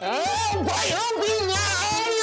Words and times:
É 0.00 0.56
o 0.56 0.62
Baião 0.62 1.14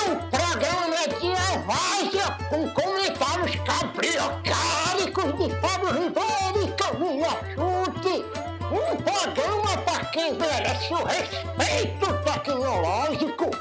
o 0.07 0.15
programa 0.29 1.07
de 1.19 1.27
Evásia 1.27 2.27
com 2.49 2.69
comentários 2.73 3.55
cabriocáricos 3.65 5.37
de 5.37 5.49
Fábio 5.59 5.91
Ribeiro 5.91 6.63
e 6.63 6.71
Camila 6.77 7.33
Chute. 7.53 8.25
Um 8.71 8.95
programa 9.03 9.77
para 9.83 10.05
quem 10.05 10.33
merece 10.35 10.93
o 10.93 11.03
respeito 11.03 12.23
tecnológico. 12.23 13.51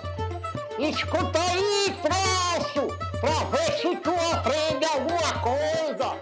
Escuta 0.78 1.40
aí, 1.40 1.96
troço, 2.00 2.86
pra 3.20 3.44
ver 3.50 3.72
se 3.78 3.96
tu 3.96 4.14
aprende 4.32 4.84
alguma 4.86 5.40
coisa. 5.40 6.16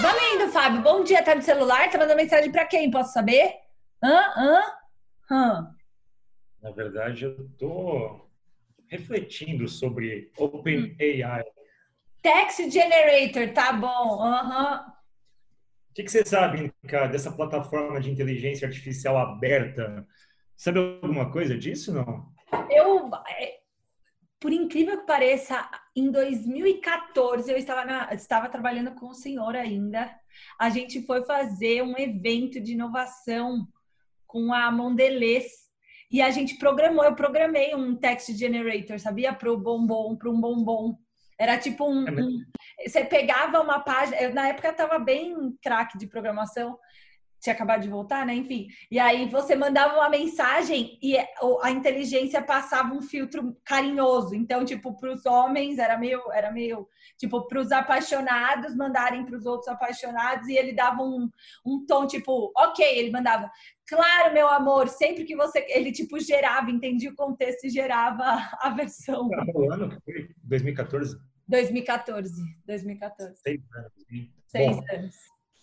Vamos 0.00 0.22
indo, 0.34 0.52
Fábio. 0.52 0.82
Bom 0.82 1.02
dia, 1.02 1.22
tá 1.22 1.34
no 1.34 1.42
celular? 1.42 1.90
Tá 1.90 1.96
mandando 1.96 2.16
mensagem 2.16 2.52
pra 2.52 2.66
quem? 2.66 2.90
Posso 2.90 3.12
saber? 3.14 3.54
Hã? 4.02 4.32
Hã? 4.36 4.79
Hã? 5.30 5.74
Na 6.60 6.70
verdade, 6.70 7.24
eu 7.24 7.48
tô 7.56 8.28
refletindo 8.88 9.68
sobre 9.68 10.30
OpenAI. 10.36 11.44
Text 12.20 12.70
Generator, 12.70 13.54
tá 13.54 13.72
bom. 13.72 14.22
Uhum. 14.22 14.74
O 15.90 15.94
que, 15.94 16.04
que 16.04 16.10
você 16.10 16.24
sabe, 16.24 16.72
cara, 16.86 17.06
dessa 17.06 17.32
plataforma 17.32 18.00
de 18.00 18.10
inteligência 18.10 18.66
artificial 18.66 19.16
aberta? 19.16 20.06
Sabe 20.56 20.78
alguma 20.78 21.30
coisa 21.32 21.56
disso, 21.56 21.92
não? 21.94 22.32
Eu, 22.68 23.10
por 24.38 24.52
incrível 24.52 24.98
que 24.98 25.06
pareça, 25.06 25.68
em 25.96 26.10
2014 26.10 27.50
eu 27.50 27.56
estava, 27.56 27.84
na, 27.84 28.14
estava 28.14 28.48
trabalhando 28.48 28.92
com 28.92 29.08
o 29.08 29.14
senhor 29.14 29.56
ainda. 29.56 30.14
A 30.58 30.68
gente 30.68 31.04
foi 31.06 31.24
fazer 31.24 31.82
um 31.82 31.96
evento 31.98 32.60
de 32.60 32.72
inovação 32.72 33.66
com 34.30 34.54
a 34.54 34.70
Mondelez 34.70 35.44
e 36.10 36.22
a 36.22 36.30
gente 36.30 36.56
programou. 36.56 37.04
Eu 37.04 37.14
programei 37.14 37.74
um 37.74 37.96
text 37.96 38.36
generator, 38.36 38.98
sabia? 38.98 39.32
Para 39.32 39.52
o 39.52 39.58
bombom, 39.58 40.16
para 40.16 40.30
um 40.30 40.40
bombom. 40.40 40.96
Era 41.38 41.58
tipo 41.58 41.84
um, 41.84 42.06
é 42.06 42.12
um, 42.12 42.44
Você 42.86 43.04
pegava 43.04 43.60
uma 43.60 43.80
página. 43.80 44.16
Eu, 44.20 44.32
na 44.32 44.48
época 44.48 44.68
eu 44.68 44.72
estava 44.72 44.98
bem 44.98 45.34
craque 45.62 45.98
de 45.98 46.06
programação 46.06 46.78
tinha 47.40 47.54
acabado 47.54 47.82
de 47.82 47.88
voltar, 47.88 48.26
né? 48.26 48.34
Enfim. 48.34 48.68
E 48.90 48.98
aí 48.98 49.28
você 49.28 49.56
mandava 49.56 49.94
uma 49.94 50.10
mensagem 50.10 50.98
e 51.02 51.16
a 51.62 51.70
inteligência 51.70 52.42
passava 52.42 52.92
um 52.94 53.00
filtro 53.00 53.56
carinhoso. 53.64 54.34
Então, 54.34 54.64
tipo, 54.64 54.96
para 54.98 55.12
os 55.12 55.24
homens 55.24 55.78
era 55.78 55.96
meio, 55.96 56.20
era 56.32 56.52
meio, 56.52 56.86
tipo, 57.16 57.46
para 57.48 57.60
os 57.60 57.72
apaixonados 57.72 58.76
mandarem 58.76 59.24
para 59.24 59.36
os 59.36 59.46
outros 59.46 59.68
apaixonados 59.68 60.48
e 60.48 60.56
ele 60.56 60.72
dava 60.72 61.02
um, 61.02 61.30
um 61.64 61.84
tom 61.86 62.06
tipo, 62.06 62.52
ok, 62.56 62.84
ele 62.84 63.10
mandava, 63.10 63.50
claro, 63.88 64.34
meu 64.34 64.48
amor, 64.48 64.88
sempre 64.88 65.24
que 65.24 65.34
você, 65.34 65.64
ele 65.68 65.92
tipo 65.92 66.20
gerava, 66.20 66.70
entendia 66.70 67.10
o 67.10 67.16
contexto 67.16 67.64
e 67.64 67.70
gerava 67.70 68.22
a 68.60 68.70
versão. 68.70 69.28
Tá 69.28 69.44
rolando? 69.52 69.96
2014. 70.44 71.18
2014, 71.48 72.32
2014. 72.64 73.36
Seis 73.42 73.60
anos. 73.74 73.92
Seis 74.46 74.76
Bom, 74.76 74.84
anos. 74.92 75.16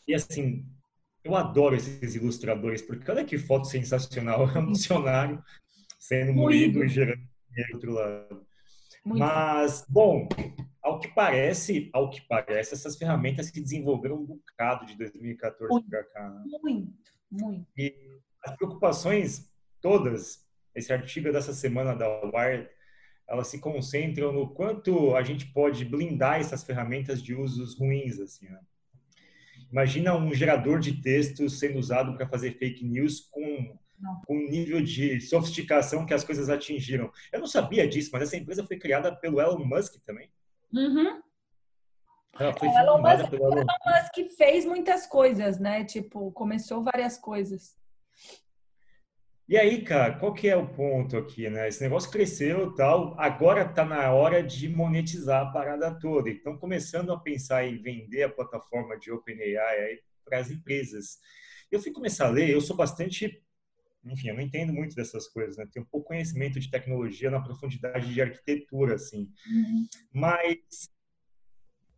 E 0.08 0.14
assim, 0.14 0.66
eu 1.28 1.36
adoro 1.36 1.76
esses 1.76 2.16
ilustradores, 2.16 2.82
porque 2.82 3.10
olha 3.12 3.26
que 3.26 3.38
foto 3.38 3.68
sensacional. 3.68 4.48
É 4.56 4.60
um 4.60 4.72
dicionário 4.72 5.44
sendo 6.00 6.34
moído 6.34 6.84
e 6.84 6.88
gerando 6.88 7.22
dinheiro 7.50 7.72
do 7.72 7.76
outro 7.76 7.94
lado. 7.94 8.48
Muito. 9.06 9.20
Mas, 9.20 9.86
bom, 9.88 10.28
ao 10.82 11.00
que 11.00 11.08
parece, 11.10 11.90
ao 11.94 12.10
que 12.10 12.22
parece, 12.22 12.74
essas 12.74 12.98
ferramentas 12.98 13.48
se 13.48 13.62
desenvolveram 13.62 14.18
um 14.18 14.26
bocado 14.26 14.86
de 14.86 14.98
2014 14.98 15.84
para 15.90 16.04
cá. 16.06 16.30
Né? 16.30 16.44
Muito, 16.62 17.12
muito. 17.32 17.68
E 17.78 17.94
as 18.44 18.56
preocupações 18.56 19.52
todas, 19.82 20.46
esse 20.74 20.92
artigo 20.92 21.32
dessa 21.32 21.54
semana 21.54 21.96
da 21.96 22.08
Wired, 22.26 22.70
elas 23.28 23.48
se 23.48 23.60
concentram 23.60 24.32
no 24.32 24.50
quanto 24.54 25.16
a 25.16 25.22
gente 25.22 25.46
pode 25.52 25.84
blindar 25.84 26.40
essas 26.40 26.64
ferramentas 26.64 27.22
de 27.22 27.36
usos 27.36 27.78
ruins, 27.78 28.20
assim, 28.20 28.48
né? 28.48 28.60
Imagina 29.72 30.16
um 30.16 30.34
gerador 30.34 30.80
de 30.80 31.02
texto 31.02 31.50
sendo 31.50 31.78
usado 31.80 32.16
para 32.16 32.28
fazer 32.28 32.58
fake 32.58 32.86
news 32.86 33.22
com 33.32 33.78
com 34.26 34.38
o 34.38 34.50
nível 34.50 34.82
de 34.82 35.20
sofisticação 35.22 36.06
que 36.06 36.14
as 36.14 36.24
coisas 36.24 36.50
atingiram. 36.50 37.12
Eu 37.32 37.40
não 37.40 37.48
sabia 37.48 37.88
disso, 37.88 38.12
mas 38.14 38.24
essa 38.24 38.38
empresa 38.38 38.66
foi 38.66 38.78
criada 38.78 39.16
pelo 39.16 39.42
Elon 39.42 39.66
Musk 39.66 39.96
também. 40.06 40.30
Uhum. 40.72 41.22
Ela 42.40 42.54
foi 42.54 42.68
é, 42.68 42.80
Elon 42.80 43.02
Musk, 43.02 43.30
pelo. 43.30 43.54
Elon 43.54 43.66
Musk 43.66 44.38
fez 44.38 44.66
muitas 44.66 45.08
coisas, 45.08 45.60
né? 45.60 45.84
Tipo, 45.84 46.32
começou 46.32 46.84
várias 46.84 47.18
coisas. 47.18 47.76
E 49.50 49.56
aí, 49.56 49.82
cara, 49.82 50.20
qual 50.20 50.34
que 50.34 50.50
é 50.50 50.58
o 50.58 50.68
ponto 50.68 51.16
aqui, 51.16 51.50
né? 51.50 51.70
Esse 51.70 51.82
negócio 51.82 52.12
cresceu 52.12 52.76
tal, 52.76 53.18
agora 53.18 53.62
está 53.62 53.86
na 53.86 54.12
hora 54.12 54.44
de 54.44 54.68
monetizar 54.68 55.48
a 55.48 55.52
parada 55.52 55.98
toda. 55.98 56.30
Então, 56.30 56.58
começando 56.58 57.14
a 57.14 57.20
pensar 57.20 57.66
em 57.66 57.82
vender 57.82 58.24
a 58.24 58.30
plataforma 58.30 59.00
de 59.00 59.10
OpenAI 59.10 60.00
para 60.26 60.40
as 60.40 60.52
empresas. 60.52 61.18
Eu 61.72 61.82
fui 61.82 61.94
começar 61.94 62.28
a 62.28 62.30
ler, 62.30 62.50
eu 62.50 62.60
sou 62.60 62.76
bastante, 62.76 63.42
enfim, 64.04 64.28
eu 64.28 64.36
não 64.36 64.42
entendo 64.42 64.74
muito 64.74 64.94
dessas 64.94 65.30
coisas, 65.30 65.56
né? 65.56 65.66
Tenho 65.72 65.88
pouco 65.90 66.10
conhecimento 66.10 66.60
de 66.60 66.70
tecnologia 66.70 67.32
na 67.32 67.40
profundidade 67.40 68.14
de 68.14 68.22
arquitetura, 68.22 68.96
assim. 68.96 69.32
Uhum. 69.50 69.88
Mas 70.12 70.90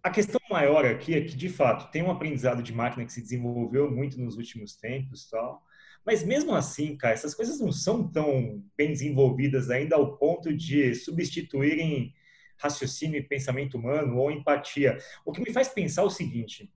a 0.04 0.12
questão 0.12 0.40
maior 0.52 0.86
aqui 0.86 1.16
é 1.16 1.22
que, 1.22 1.36
de 1.36 1.50
fato, 1.50 1.92
tem 1.92 2.04
um 2.04 2.12
aprendizado 2.12 2.62
de 2.62 2.72
máquina 2.72 3.04
que 3.08 3.12
se 3.12 3.24
desenvolveu 3.24 3.90
muito 3.90 4.22
nos 4.22 4.38
últimos 4.38 4.76
tempos, 4.76 5.28
tal 5.28 5.68
mas 6.06 6.24
mesmo 6.24 6.56
assim, 6.56 6.96
cara, 6.96 7.14
essas 7.14 7.34
coisas 7.34 7.60
não 7.60 7.72
são 7.72 8.08
tão 8.08 8.64
bem 8.78 8.90
desenvolvidas 8.90 9.70
ainda 9.70 9.96
ao 9.96 10.18
ponto 10.18 10.54
de 10.54 10.96
substituírem 10.96 12.14
raciocínio 12.58 13.18
e 13.18 13.24
pensamento 13.24 13.78
humano 13.78 14.18
ou 14.18 14.32
empatia. 14.32 14.98
O 15.26 15.32
que 15.32 15.42
me 15.42 15.54
faz 15.54 15.70
pensar 15.70 16.04
o 16.04 16.09
seguinte: 16.09 16.72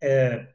é, 0.00 0.48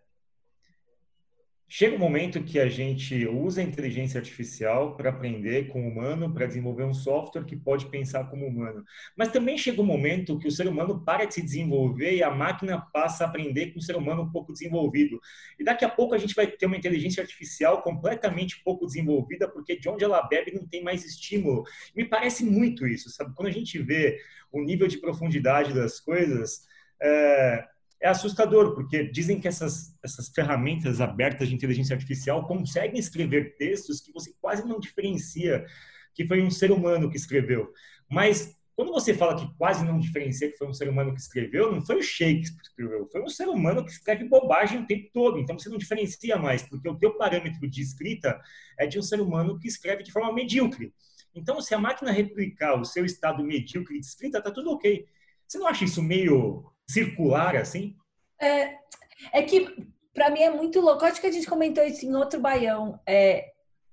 Chega 1.76 1.96
um 1.96 1.98
momento 2.00 2.44
que 2.44 2.60
a 2.60 2.70
gente 2.70 3.26
usa 3.26 3.60
a 3.60 3.64
inteligência 3.64 4.20
artificial 4.20 4.96
para 4.96 5.10
aprender 5.10 5.70
com 5.70 5.84
o 5.84 5.90
humano, 5.90 6.32
para 6.32 6.46
desenvolver 6.46 6.84
um 6.84 6.94
software 6.94 7.46
que 7.46 7.56
pode 7.56 7.88
pensar 7.88 8.30
como 8.30 8.46
humano. 8.46 8.86
Mas 9.18 9.30
também 9.30 9.58
chega 9.58 9.82
um 9.82 9.84
momento 9.84 10.38
que 10.38 10.48
o 10.48 10.52
ser 10.52 10.68
humano 10.68 11.04
para 11.04 11.26
de 11.26 11.34
se 11.34 11.42
desenvolver 11.42 12.14
e 12.14 12.22
a 12.22 12.30
máquina 12.30 12.80
passa 12.94 13.24
a 13.24 13.28
aprender 13.28 13.72
com 13.72 13.80
o 13.80 13.82
ser 13.82 13.96
humano 13.96 14.22
um 14.22 14.32
pouco 14.32 14.54
desenvolvido. 14.54 15.20
E 15.60 15.64
daqui 15.64 15.84
a 15.84 15.90
pouco 15.90 16.14
a 16.14 16.20
gente 16.20 16.36
vai 16.36 16.46
ter 16.46 16.68
uma 16.68 16.78
inteligência 16.78 17.24
artificial 17.24 17.82
completamente 17.82 18.62
pouco 18.64 18.86
desenvolvida, 18.86 19.50
porque 19.50 19.76
de 19.76 19.90
onde 19.90 20.04
ela 20.04 20.22
bebe 20.22 20.54
não 20.54 20.68
tem 20.68 20.84
mais 20.84 21.04
estímulo. 21.04 21.64
Me 21.96 22.06
parece 22.06 22.46
muito 22.46 22.86
isso, 22.86 23.10
sabe? 23.10 23.34
Quando 23.34 23.48
a 23.48 23.52
gente 23.52 23.80
vê 23.82 24.20
o 24.52 24.62
nível 24.62 24.88
de 24.88 25.00
profundidade 25.00 25.74
das 25.74 26.00
coisas, 26.00 26.68
é, 27.02 27.68
é 28.04 28.10
assustador, 28.10 28.76
porque 28.76 29.06
dizem 29.06 29.40
que 29.40 29.48
essas, 29.48 29.98
essas 30.04 30.28
ferramentas 30.28 31.00
abertas 31.00 31.48
de 31.48 31.56
inteligência 31.56 31.96
artificial 31.96 32.46
conseguem 32.46 33.00
escrever 33.00 33.56
textos 33.56 34.02
que 34.02 34.12
você 34.12 34.34
quase 34.42 34.68
não 34.68 34.78
diferencia 34.78 35.66
que 36.14 36.28
foi 36.28 36.42
um 36.42 36.52
ser 36.52 36.70
humano 36.70 37.10
que 37.10 37.16
escreveu. 37.16 37.72
Mas 38.12 38.60
quando 38.76 38.92
você 38.92 39.14
fala 39.14 39.38
que 39.38 39.58
quase 39.58 39.86
não 39.86 39.98
diferencia 39.98 40.52
que 40.52 40.58
foi 40.58 40.68
um 40.68 40.74
ser 40.74 40.90
humano 40.90 41.14
que 41.14 41.22
escreveu, 41.22 41.72
não 41.72 41.82
foi 41.82 41.96
o 41.96 42.04
Shakespeare 42.04 42.60
que 42.60 42.68
escreveu, 42.68 43.08
foi 43.10 43.24
um 43.24 43.30
ser 43.30 43.48
humano 43.48 43.86
que 43.86 43.92
escreve 43.92 44.26
bobagem 44.26 44.82
o 44.82 44.86
tempo 44.86 45.10
todo. 45.14 45.40
Então 45.40 45.58
você 45.58 45.70
não 45.70 45.78
diferencia 45.78 46.36
mais, 46.38 46.62
porque 46.62 46.90
o 46.90 46.98
teu 46.98 47.16
parâmetro 47.16 47.70
de 47.70 47.82
escrita 47.82 48.38
é 48.78 48.86
de 48.86 49.00
um 49.00 49.02
ser 49.02 49.22
humano 49.22 49.58
que 49.58 49.68
escreve 49.70 50.04
de 50.04 50.12
forma 50.12 50.34
medíocre. 50.34 50.94
Então, 51.34 51.60
se 51.62 51.74
a 51.74 51.80
máquina 51.80 52.12
replicar 52.12 52.80
o 52.80 52.86
seu 52.86 53.06
estado 53.06 53.44
medíocre 53.44 53.98
de 53.98 54.06
escrita, 54.06 54.42
tá 54.42 54.52
tudo 54.52 54.72
ok. 54.72 55.06
Você 55.48 55.58
não 55.58 55.68
acha 55.68 55.86
isso 55.86 56.04
meio 56.04 56.73
circular 56.88 57.56
assim? 57.56 57.96
É, 58.40 58.78
é 59.32 59.42
que 59.44 59.88
para 60.14 60.30
mim 60.30 60.42
é 60.42 60.50
muito 60.50 60.80
louco. 60.80 61.06
Acho 61.06 61.20
que 61.20 61.28
a 61.28 61.32
gente 61.32 61.48
comentou 61.48 61.84
isso 61.84 62.06
em 62.06 62.16
outro 62.16 62.40
baião. 62.40 63.00
É, 63.08 63.52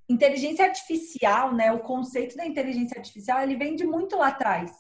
inteligência 0.09 0.65
artificial, 0.65 1.55
né? 1.55 1.73
O 1.73 1.81
conceito 1.81 2.37
da 2.37 2.45
inteligência 2.45 2.99
artificial 2.99 3.43
ele 3.43 3.57
vem 3.57 3.77
de 3.77 3.85
muito 3.85 4.17
lá 4.17 4.29
atrás. 4.29 4.73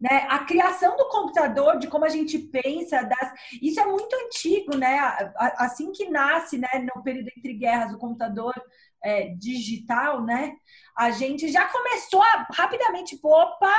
Né? 0.00 0.26
A 0.28 0.40
criação 0.40 0.96
do 0.96 1.08
computador, 1.08 1.78
de 1.78 1.86
como 1.88 2.04
a 2.04 2.08
gente 2.08 2.38
pensa, 2.38 3.02
das... 3.02 3.32
isso 3.62 3.80
é 3.80 3.86
muito 3.86 4.14
antigo, 4.14 4.76
né? 4.76 4.98
Assim 5.56 5.92
que 5.92 6.10
nasce, 6.10 6.58
né, 6.58 6.68
no 6.94 7.02
período 7.02 7.30
entre 7.36 7.54
guerras, 7.54 7.92
o 7.92 7.98
computador 7.98 8.52
é, 9.02 9.28
digital, 9.28 10.22
né? 10.22 10.56
A 10.96 11.10
gente 11.10 11.48
já 11.50 11.66
começou 11.66 12.22
a 12.22 12.46
rapidamente, 12.52 13.18
opa, 13.22 13.74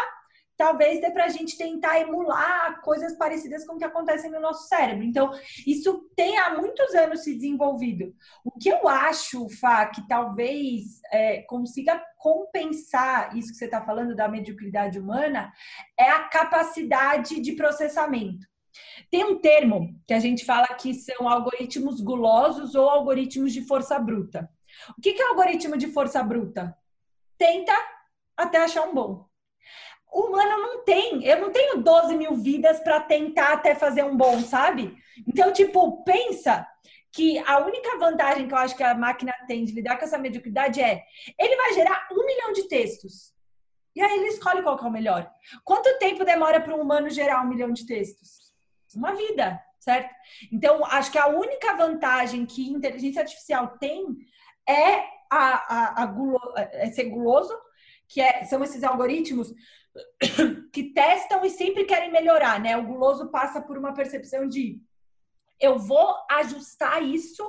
talvez 0.58 1.02
dê 1.02 1.12
para 1.12 1.26
a 1.26 1.30
gente 1.30 1.58
tentar 1.58 2.00
emular 2.00 2.82
coisas 2.82 3.18
parecidas 3.18 3.66
com 3.66 3.74
o 3.74 3.78
que 3.78 3.84
acontecem 3.84 4.32
no 4.32 4.40
nosso 4.40 4.68
cérebro. 4.68 5.04
Então, 5.04 5.32
isso 5.66 6.10
tem 6.16 6.38
há 6.38 6.56
muitos 6.56 6.94
anos 6.96 7.24
se 7.24 7.36
desenvolvido. 7.36 8.14
O 8.44 8.52
que 8.52 8.70
eu 8.70 8.88
acho, 8.88 9.50
Fá, 9.50 9.86
que 9.86 10.08
talvez 10.08 11.02
é, 11.12 11.42
consiga 11.44 12.02
compensar 12.18 13.36
isso 13.38 13.52
que 13.52 13.58
você 13.58 13.66
está 13.66 13.82
falando 13.84 14.16
da 14.16 14.28
mediocridade 14.28 15.00
humana, 15.00 15.52
é 16.00 16.10
a 16.10 16.24
capacidade 16.24 17.40
de 17.40 17.52
processamento. 17.54 18.46
Tem 19.10 19.24
um 19.24 19.40
termo 19.40 19.98
que 20.08 20.14
a 20.14 20.20
gente 20.20 20.44
fala 20.44 20.68
que 20.68 20.94
são 20.94 21.30
algoritmos 21.30 22.02
gulosos 22.02 22.76
ou 22.76 22.90
algoritmos 22.90 23.54
de 23.54 23.62
força 23.62 23.98
bruta. 24.00 24.50
O 24.98 25.02
que, 25.02 25.10
é 25.10 25.28
algoritmo 25.28 25.78
de 25.78 25.88
força 25.88 26.22
bruta? 26.22 26.76
Tenta 27.38 27.74
até 28.36 28.58
achar 28.58 28.84
um 28.84 28.94
bom. 28.94 29.28
O 30.16 30.28
humano 30.28 30.58
não 30.62 30.86
tem, 30.86 31.26
eu 31.26 31.42
não 31.42 31.52
tenho 31.52 31.82
12 31.82 32.16
mil 32.16 32.36
vidas 32.36 32.80
para 32.80 33.02
tentar 33.02 33.52
até 33.52 33.76
fazer 33.76 34.02
um 34.06 34.16
bom, 34.16 34.40
sabe? 34.40 34.96
Então, 35.28 35.52
tipo, 35.52 36.06
pensa 36.06 36.66
que 37.12 37.38
a 37.40 37.60
única 37.60 37.98
vantagem 37.98 38.48
que 38.48 38.54
eu 38.54 38.58
acho 38.58 38.78
que 38.78 38.84
a 38.84 38.96
máquina 38.96 39.34
tem 39.46 39.66
de 39.66 39.74
lidar 39.74 39.98
com 39.98 40.06
essa 40.06 40.18
mediocridade 40.18 40.82
é 40.82 41.04
ele 41.38 41.58
vai 41.58 41.74
gerar 41.74 42.08
um 42.14 42.26
milhão 42.26 42.54
de 42.54 42.64
textos. 42.70 43.34
E 43.94 44.02
aí 44.02 44.20
ele 44.20 44.28
escolhe 44.28 44.64
qual 44.64 44.78
que 44.78 44.86
é 44.86 44.88
o 44.88 44.92
melhor. 44.92 45.30
Quanto 45.66 46.00
tempo 46.00 46.24
demora 46.24 46.62
para 46.62 46.74
um 46.74 46.80
humano 46.80 47.10
gerar 47.10 47.42
um 47.42 47.50
milhão 47.50 47.74
de 47.74 47.86
textos? 47.86 48.54
Uma 48.96 49.14
vida, 49.14 49.62
certo? 49.82 50.16
Então, 50.50 50.86
acho 50.86 51.12
que 51.12 51.18
a 51.18 51.28
única 51.28 51.76
vantagem 51.76 52.46
que 52.46 52.70
inteligência 52.70 53.22
artificial 53.22 53.78
tem 53.80 54.16
é, 54.66 55.00
a, 55.30 56.00
a, 56.00 56.04
a 56.04 56.06
gulo, 56.06 56.40
é 56.56 56.90
ser 56.90 57.10
guloso, 57.10 57.54
que 58.08 58.22
é, 58.22 58.46
são 58.46 58.64
esses 58.64 58.82
algoritmos 58.82 59.54
que 60.72 60.92
testam 60.94 61.44
e 61.46 61.50
sempre 61.50 61.86
querem 61.86 62.12
melhorar, 62.12 62.60
né? 62.60 62.78
O 62.78 62.86
guloso 62.86 63.30
passa 63.30 63.62
por 63.62 63.78
uma 63.78 63.94
percepção 63.94 64.48
de 64.48 64.82
eu 65.60 65.80
vou 65.80 66.16
ajustar 66.30 67.02
isso 67.02 67.44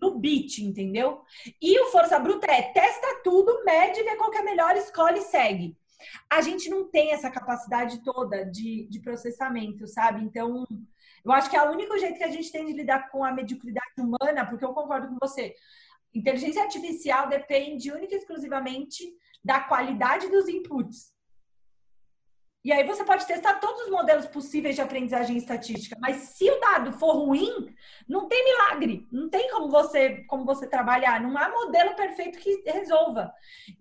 no 0.00 0.18
beat, 0.18 0.58
entendeu? 0.58 1.22
E 1.60 1.78
o 1.80 1.90
força 1.90 2.18
bruta 2.18 2.50
é 2.50 2.62
testa 2.72 3.20
tudo, 3.22 3.64
mede, 3.64 4.02
vê 4.02 4.16
qual 4.16 4.30
que 4.30 4.38
é 4.38 4.42
melhor, 4.42 4.76
escolhe 4.76 5.18
e 5.18 5.22
segue. 5.22 5.76
A 6.28 6.40
gente 6.40 6.68
não 6.68 6.90
tem 6.90 7.12
essa 7.12 7.30
capacidade 7.30 8.02
toda 8.02 8.44
de, 8.44 8.88
de 8.88 9.00
processamento, 9.00 9.86
sabe? 9.86 10.24
Então, 10.24 10.66
eu 11.24 11.30
acho 11.30 11.48
que 11.48 11.56
é 11.56 11.62
o 11.62 11.70
único 11.70 11.96
jeito 11.98 12.18
que 12.18 12.24
a 12.24 12.30
gente 12.30 12.50
tem 12.50 12.66
de 12.66 12.72
lidar 12.72 13.10
com 13.10 13.24
a 13.24 13.32
mediocridade 13.32 13.94
humana, 13.98 14.44
porque 14.46 14.64
eu 14.64 14.74
concordo 14.74 15.08
com 15.08 15.16
você. 15.20 15.54
Inteligência 16.12 16.62
artificial 16.62 17.28
depende 17.28 17.92
única 17.92 18.14
e 18.14 18.18
exclusivamente 18.18 19.04
da 19.44 19.60
qualidade 19.60 20.28
dos 20.28 20.48
inputs. 20.48 21.11
E 22.64 22.72
aí 22.72 22.84
você 22.84 23.04
pode 23.04 23.26
testar 23.26 23.54
todos 23.54 23.82
os 23.82 23.90
modelos 23.90 24.26
possíveis 24.26 24.76
de 24.76 24.80
aprendizagem 24.80 25.36
estatística, 25.36 25.96
mas 26.00 26.16
se 26.16 26.48
o 26.48 26.60
dado 26.60 26.92
for 26.92 27.12
ruim, 27.14 27.74
não 28.08 28.28
tem 28.28 28.44
milagre, 28.44 29.08
não 29.10 29.28
tem 29.28 29.50
como 29.50 29.68
você 29.68 30.24
como 30.28 30.44
você 30.44 30.68
trabalhar, 30.68 31.20
não 31.20 31.36
há 31.36 31.48
modelo 31.48 31.96
perfeito 31.96 32.38
que 32.38 32.62
resolva. 32.64 33.32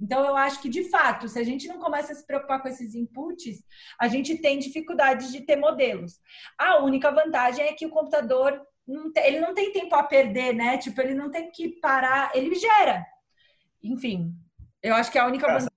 Então 0.02 0.26
eu 0.26 0.36
acho 0.36 0.60
que 0.62 0.68
de 0.70 0.90
fato, 0.90 1.28
se 1.28 1.38
a 1.38 1.44
gente 1.44 1.68
não 1.68 1.78
começa 1.78 2.12
a 2.12 2.16
se 2.16 2.26
preocupar 2.26 2.60
com 2.60 2.70
esses 2.70 2.96
inputs, 2.96 3.64
a 4.00 4.08
gente 4.08 4.38
tem 4.38 4.58
dificuldade 4.58 5.32
de 5.32 5.42
ter 5.42 5.58
modelos. 5.58 6.20
A 6.58 6.82
única 6.82 7.12
vantagem 7.12 7.64
é 7.66 7.74
que 7.74 7.86
o 7.86 7.92
computador 7.92 8.60
não 8.88 9.12
tem, 9.12 9.28
ele 9.28 9.40
não 9.40 9.54
tem 9.54 9.72
tempo 9.72 9.94
a 9.94 10.04
perder, 10.04 10.54
né? 10.54 10.80
Tipo, 10.80 11.02
ele 11.02 11.14
não 11.14 11.30
tem 11.30 11.52
que 11.52 11.80
parar, 11.80 12.32
ele 12.34 12.56
gera. 12.56 13.06
Enfim, 13.84 14.34
eu 14.82 14.96
acho 14.96 15.12
que 15.12 15.20
é 15.20 15.22
a 15.22 15.28
única 15.28 15.46
vantagem 15.46 15.71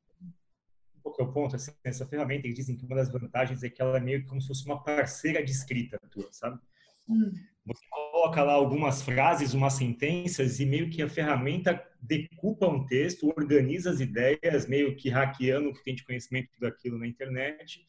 que 1.15 1.23
é 1.23 1.25
o 1.25 1.33
ponto, 1.33 1.57
assim, 1.57 1.73
essa 1.83 2.07
ferramenta, 2.07 2.47
eles 2.47 2.57
dizem 2.57 2.77
que 2.77 2.85
uma 2.85 2.97
das 2.97 3.11
vantagens 3.11 3.63
é 3.63 3.71
que 3.71 3.81
ela 3.81 3.97
é 3.97 4.01
meio 4.01 4.27
como 4.27 4.41
se 4.41 4.49
fosse 4.49 4.67
uma 4.67 4.83
parceira 4.83 5.43
de 5.45 5.51
escrita 5.51 5.99
tua, 6.11 6.29
sabe? 6.33 6.61
Hum. 7.09 7.33
Você 7.67 7.87
coloca 7.89 8.43
lá 8.43 8.53
algumas 8.53 9.03
frases, 9.03 9.55
umas 9.55 9.75
sentenças 9.75 10.61
e 10.61 10.67
meio 10.67 10.91
que 10.91 11.03
a 11.03 11.09
ferramenta 11.09 11.83
decupa 12.01 12.69
um 12.69 12.85
texto, 12.85 13.33
organiza 13.37 13.91
as 13.91 14.01
ideias, 14.01 14.67
meio 14.67 14.97
que 14.97 15.09
hackeando 15.09 15.71
o 15.71 15.73
que 15.73 15.83
tem 15.83 15.95
de 15.95 16.05
conhecimento 16.05 16.51
daquilo 16.61 16.99
na 16.99 17.07
internet 17.07 17.85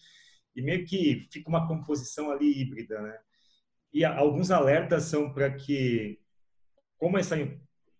e 0.56 0.62
meio 0.62 0.86
que 0.86 1.28
fica 1.31 1.50
uma 1.50 1.68
composição 1.68 2.31
ali 2.31 2.62
híbrida, 2.62 3.01
né? 3.01 3.18
E 3.94 4.04
alguns 4.04 4.51
alertas 4.51 5.04
são 5.04 5.33
para 5.33 5.51
que, 5.51 6.19
como 6.98 7.18
essa 7.18 7.36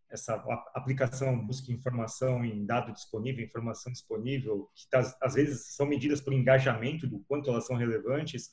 essa 0.10 0.36
aplicação 0.74 1.46
busca 1.46 1.72
informação 1.72 2.46
em 2.46 2.66
dado 2.66 2.94
disponível, 2.94 3.44
informação 3.44 3.92
disponível, 3.92 4.70
que 4.76 4.88
tá, 4.90 5.00
às 5.22 5.34
vezes 5.34 5.76
são 5.76 5.86
medidas 5.86 6.22
por 6.22 6.34
engajamento 6.34 7.08
do 7.08 7.20
quanto 7.28 7.50
elas 7.50 7.66
são 7.66 7.76
relevantes, 7.76 8.50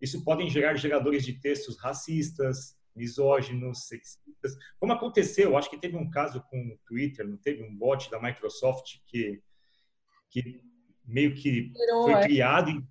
isso 0.00 0.24
podem 0.24 0.50
gerar 0.50 0.74
geradores 0.74 1.24
de 1.24 1.34
textos 1.40 1.78
racistas, 1.78 2.76
misóginos, 2.94 3.86
sexistas, 3.86 4.56
como 4.78 4.92
aconteceu, 4.92 5.56
acho 5.56 5.70
que 5.70 5.78
teve 5.78 5.96
um 5.96 6.10
caso 6.10 6.42
com 6.50 6.58
o 6.58 6.78
Twitter, 6.86 7.26
não 7.26 7.36
teve 7.36 7.62
um 7.62 7.74
bot 7.74 8.10
da 8.10 8.20
Microsoft 8.20 8.98
que, 9.06 9.42
que 10.30 10.62
meio 11.04 11.34
que 11.34 11.72
foi 12.04 12.12
é. 12.14 12.22
criado 12.22 12.70
em 12.70 12.86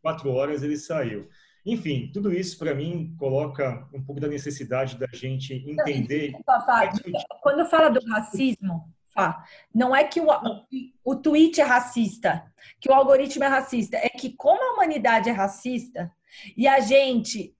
quatro 0.00 0.30
horas 0.30 0.62
ele 0.62 0.76
saiu. 0.76 1.28
Enfim, 1.64 2.10
tudo 2.12 2.32
isso 2.32 2.58
para 2.58 2.74
mim 2.74 3.14
coloca 3.18 3.86
um 3.92 4.02
pouco 4.02 4.20
da 4.20 4.28
necessidade 4.28 4.98
da 4.98 5.06
gente 5.12 5.54
entender. 5.54 6.32
Quando 7.42 7.66
fala 7.66 7.90
do 7.90 8.00
racismo, 8.08 8.90
não 9.74 9.94
é 9.94 10.04
que 10.04 10.20
o, 10.20 10.26
o 11.04 11.16
tweet 11.16 11.60
é 11.60 11.64
racista, 11.64 12.44
que 12.80 12.90
o 12.90 12.94
algoritmo 12.94 13.44
é 13.44 13.48
racista, 13.48 13.96
é 13.96 14.08
que 14.08 14.32
como 14.32 14.62
a 14.62 14.74
humanidade 14.74 15.28
é 15.28 15.32
racista 15.32 16.10
e 16.56 16.66
a 16.66 16.80
gente 16.80 17.54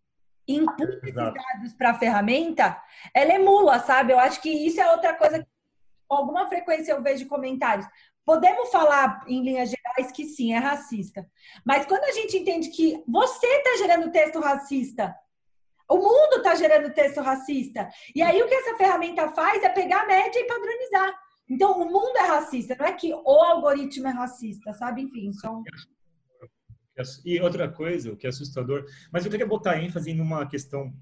imputa 0.47 0.85
esses 0.85 1.14
dados 1.14 1.75
para 1.76 1.91
a 1.91 1.99
ferramenta, 1.99 2.81
ela 3.14 3.35
emula, 3.35 3.79
sabe? 3.81 4.12
Eu 4.12 4.19
acho 4.19 4.41
que 4.41 4.50
isso 4.50 4.81
é 4.81 4.91
outra 4.91 5.14
coisa 5.14 5.38
que 5.41 5.47
com 6.08 6.17
alguma 6.17 6.49
frequência 6.49 6.93
eu 6.93 7.02
vejo 7.02 7.29
comentários. 7.29 7.87
Podemos 8.25 8.71
falar 8.71 9.25
em 9.27 9.43
linhas 9.43 9.71
gerais 9.71 10.13
que 10.13 10.25
sim, 10.25 10.53
é 10.53 10.59
racista. 10.59 11.27
Mas 11.65 11.87
quando 11.87 12.05
a 12.05 12.13
gente 12.13 12.37
entende 12.37 12.71
que 12.71 13.03
você 13.09 13.47
está 13.47 13.77
gerando 13.79 14.13
texto 14.13 14.41
racista, 14.41 15.15
o 15.89 15.97
mundo 15.97 16.37
está 16.37 16.55
gerando 16.55 16.95
texto 16.95 17.21
racista, 17.21 17.89
e 18.15 18.23
aí 18.23 18.41
o 18.41 18.47
que 18.47 18.55
essa 18.55 18.77
ferramenta 18.77 19.29
faz 19.31 19.63
é 19.63 19.69
pegar 19.69 20.03
a 20.03 20.07
média 20.07 20.39
e 20.39 20.47
padronizar. 20.47 21.13
Então, 21.49 21.81
o 21.81 21.85
mundo 21.85 22.17
é 22.17 22.27
racista, 22.29 22.77
não 22.79 22.87
é 22.87 22.93
que 22.93 23.13
o 23.13 23.29
algoritmo 23.29 24.07
é 24.07 24.11
racista, 24.13 24.73
sabe? 24.73 25.03
Enfim, 25.03 25.33
só 25.33 25.61
E 27.25 27.41
outra 27.41 27.69
coisa, 27.69 28.13
o 28.13 28.17
que 28.17 28.27
é 28.27 28.31
assustador, 28.31 28.85
mas 29.13 29.25
eu 29.25 29.31
queria 29.33 29.47
botar 29.47 29.83
ênfase 29.83 30.15
numa 30.15 30.47
questão 30.47 30.93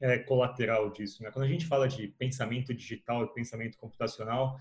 é, 0.00 0.18
colateral 0.18 0.90
disso. 0.90 1.22
Né? 1.22 1.32
Quando 1.32 1.46
a 1.46 1.48
gente 1.48 1.66
fala 1.66 1.88
de 1.88 2.06
pensamento 2.08 2.72
digital 2.72 3.24
e 3.24 3.34
pensamento 3.34 3.76
computacional, 3.76 4.56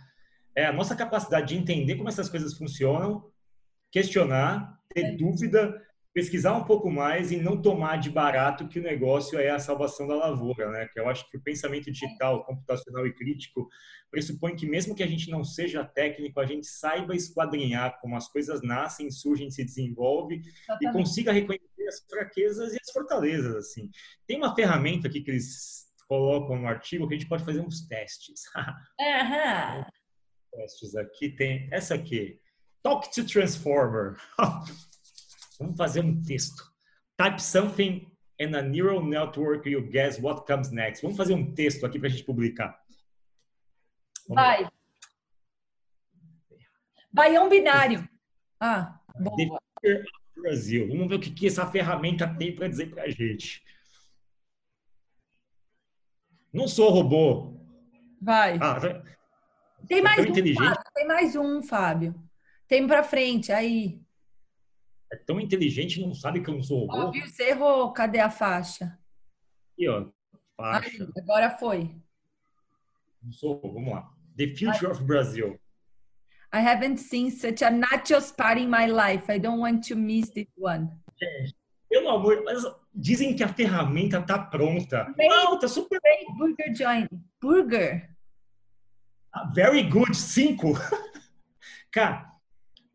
é 0.60 0.66
a 0.66 0.74
nossa 0.74 0.96
capacidade 0.96 1.50
de 1.50 1.60
entender 1.60 1.96
como 1.96 2.10
essas 2.10 2.30
coisas 2.30 2.54
funcionam, 2.54 3.24
questionar, 3.92 4.78
ter 4.94 5.06
é. 5.06 5.12
dúvida, 5.16 5.82
pesquisar 6.14 6.56
um 6.56 6.66
pouco 6.66 6.92
mais 6.92 7.32
e 7.32 7.38
não 7.38 7.62
tomar 7.62 7.98
de 7.98 8.10
barato 8.10 8.68
que 8.68 8.80
o 8.80 8.84
negócio 8.84 9.40
é 9.40 9.50
a 9.50 9.60
salvação 9.60 10.08
da 10.08 10.16
lavoura, 10.16 10.70
né? 10.70 10.88
Que 10.92 11.00
eu 11.00 11.08
acho 11.08 11.30
que 11.30 11.38
o 11.38 11.42
pensamento 11.42 11.92
digital, 11.92 12.44
computacional 12.46 13.08
e 13.08 13.14
crítico 13.14 13.70
pressupõe 14.12 14.56
que 14.56 14.68
mesmo 14.68 14.96
que 14.96 15.04
a 15.04 15.08
gente 15.08 15.30
não 15.30 15.44
seja 15.44 15.86
técnico, 15.86 16.40
a 16.40 16.46
gente 16.46 16.66
saiba 16.68 17.16
esquadrinhar 17.16 18.00
como 18.02 18.18
as 18.18 18.28
coisas 18.28 18.62
nascem, 18.62 19.10
surgem, 19.12 19.52
se 19.52 19.64
desenvolvem 19.64 20.42
e 20.82 20.92
consiga 20.92 21.32
reconhecer 21.32 21.88
as 21.88 22.04
fraquezas 22.10 22.74
e 22.74 22.78
as 22.82 22.92
fortalezas, 22.92 23.56
assim. 23.56 23.90
Tem 24.28 24.38
uma 24.38 24.56
ferramenta 24.56 25.08
aqui 25.08 25.22
que 25.22 25.32
eles 25.32 25.88
colocam 26.08 26.60
no 26.60 26.68
artigo 26.68 27.08
que 27.08 27.14
a 27.14 27.18
gente 27.18 27.30
pode 27.30 27.46
fazer 27.46 27.62
uns 27.62 27.88
testes. 27.88 28.42
Uhum. 29.00 29.99
Testes 30.52 30.96
aqui 30.96 31.30
tem 31.30 31.68
essa 31.72 31.96
aqui. 31.96 32.40
Talk 32.82 33.12
to 33.14 33.26
Transformer. 33.26 34.18
Vamos 35.60 35.78
fazer 35.78 36.02
um 36.04 36.22
texto. 36.22 36.64
Type 37.18 37.42
something 37.42 38.10
and 38.40 38.56
a 38.56 38.62
neural 38.62 39.04
network 39.04 39.70
you 39.70 39.82
guess 39.82 40.20
what 40.20 40.46
comes 40.46 40.72
next. 40.72 41.02
Vamos 41.02 41.18
fazer 41.18 41.34
um 41.34 41.54
texto 41.54 41.86
aqui 41.86 42.00
para 42.00 42.08
a 42.08 42.12
gente 42.12 42.24
publicar. 42.24 42.80
Vamos 44.28 44.44
Vai. 44.44 44.64
Lá. 44.64 44.72
Baião 47.12 47.50
binário. 47.50 48.08
Ah, 48.62 49.00
boa. 49.18 49.58
Brasil. 50.36 50.86
Vamos 50.90 51.08
ver 51.08 51.16
o 51.16 51.20
que, 51.22 51.32
que 51.32 51.48
essa 51.48 51.66
ferramenta 51.66 52.28
tem 52.28 52.54
para 52.54 52.68
dizer 52.68 52.90
para 52.90 53.04
a 53.04 53.10
gente. 53.10 53.64
Não 56.52 56.68
sou 56.68 56.90
robô. 56.90 57.58
Vai. 58.22 58.58
Ah, 58.62 58.78
tem 59.90 60.02
mais 60.02 60.20
um, 60.20 60.54
Fábio. 60.56 60.84
Tem 60.94 61.08
mais 61.08 61.36
um, 61.36 61.62
Fábio. 61.64 62.16
Tem 62.68 62.88
para 62.88 63.04
frente, 63.04 63.52
aí. 63.52 64.00
É 65.12 65.18
tão 65.18 65.40
inteligente, 65.40 66.00
não 66.00 66.14
sabe 66.14 66.42
que 66.42 66.50
eu 66.50 66.54
não 66.54 66.64
sou 66.64 66.86
robô. 66.86 67.08
Fábio, 67.08 67.28
você 67.28 67.50
errou. 67.50 67.92
Cadê 67.92 68.20
a 68.20 68.30
faixa? 68.30 68.98
Aqui, 69.74 69.90
ó. 69.90 70.08
Faixa. 70.56 71.04
Aí, 71.04 71.24
agora 71.24 71.50
foi. 71.50 71.96
Não 73.22 73.32
sou, 73.32 73.60
vamos 73.62 73.92
lá. 73.92 74.10
The 74.38 74.48
Future 74.56 74.92
of 74.92 75.04
Brazil. 75.04 75.60
I 76.54 76.62
haven't 76.62 76.98
seen 76.98 77.30
such 77.30 77.64
a 77.64 77.70
nachos 77.70 78.32
party 78.32 78.62
in 78.62 78.70
my 78.70 78.88
life. 78.88 79.30
I 79.30 79.40
don't 79.40 79.60
want 79.60 79.88
to 79.88 79.96
miss 79.96 80.30
this 80.32 80.48
one. 80.58 80.90
Gente, 81.22 81.56
pelo 81.90 82.10
amor, 82.10 82.44
mas 82.44 82.64
dizem 82.94 83.36
que 83.36 83.44
a 83.44 83.48
ferramenta 83.48 84.22
tá 84.22 84.40
pronta. 84.40 85.06
Made, 85.18 85.28
não, 85.28 85.60
tá 85.60 85.68
super. 85.68 86.00
Burger 86.38 86.76
join. 86.76 87.08
Burger. 87.42 88.09
Very 89.54 89.84
good, 89.84 90.16
cinco. 90.16 90.74
Cara, 91.92 92.30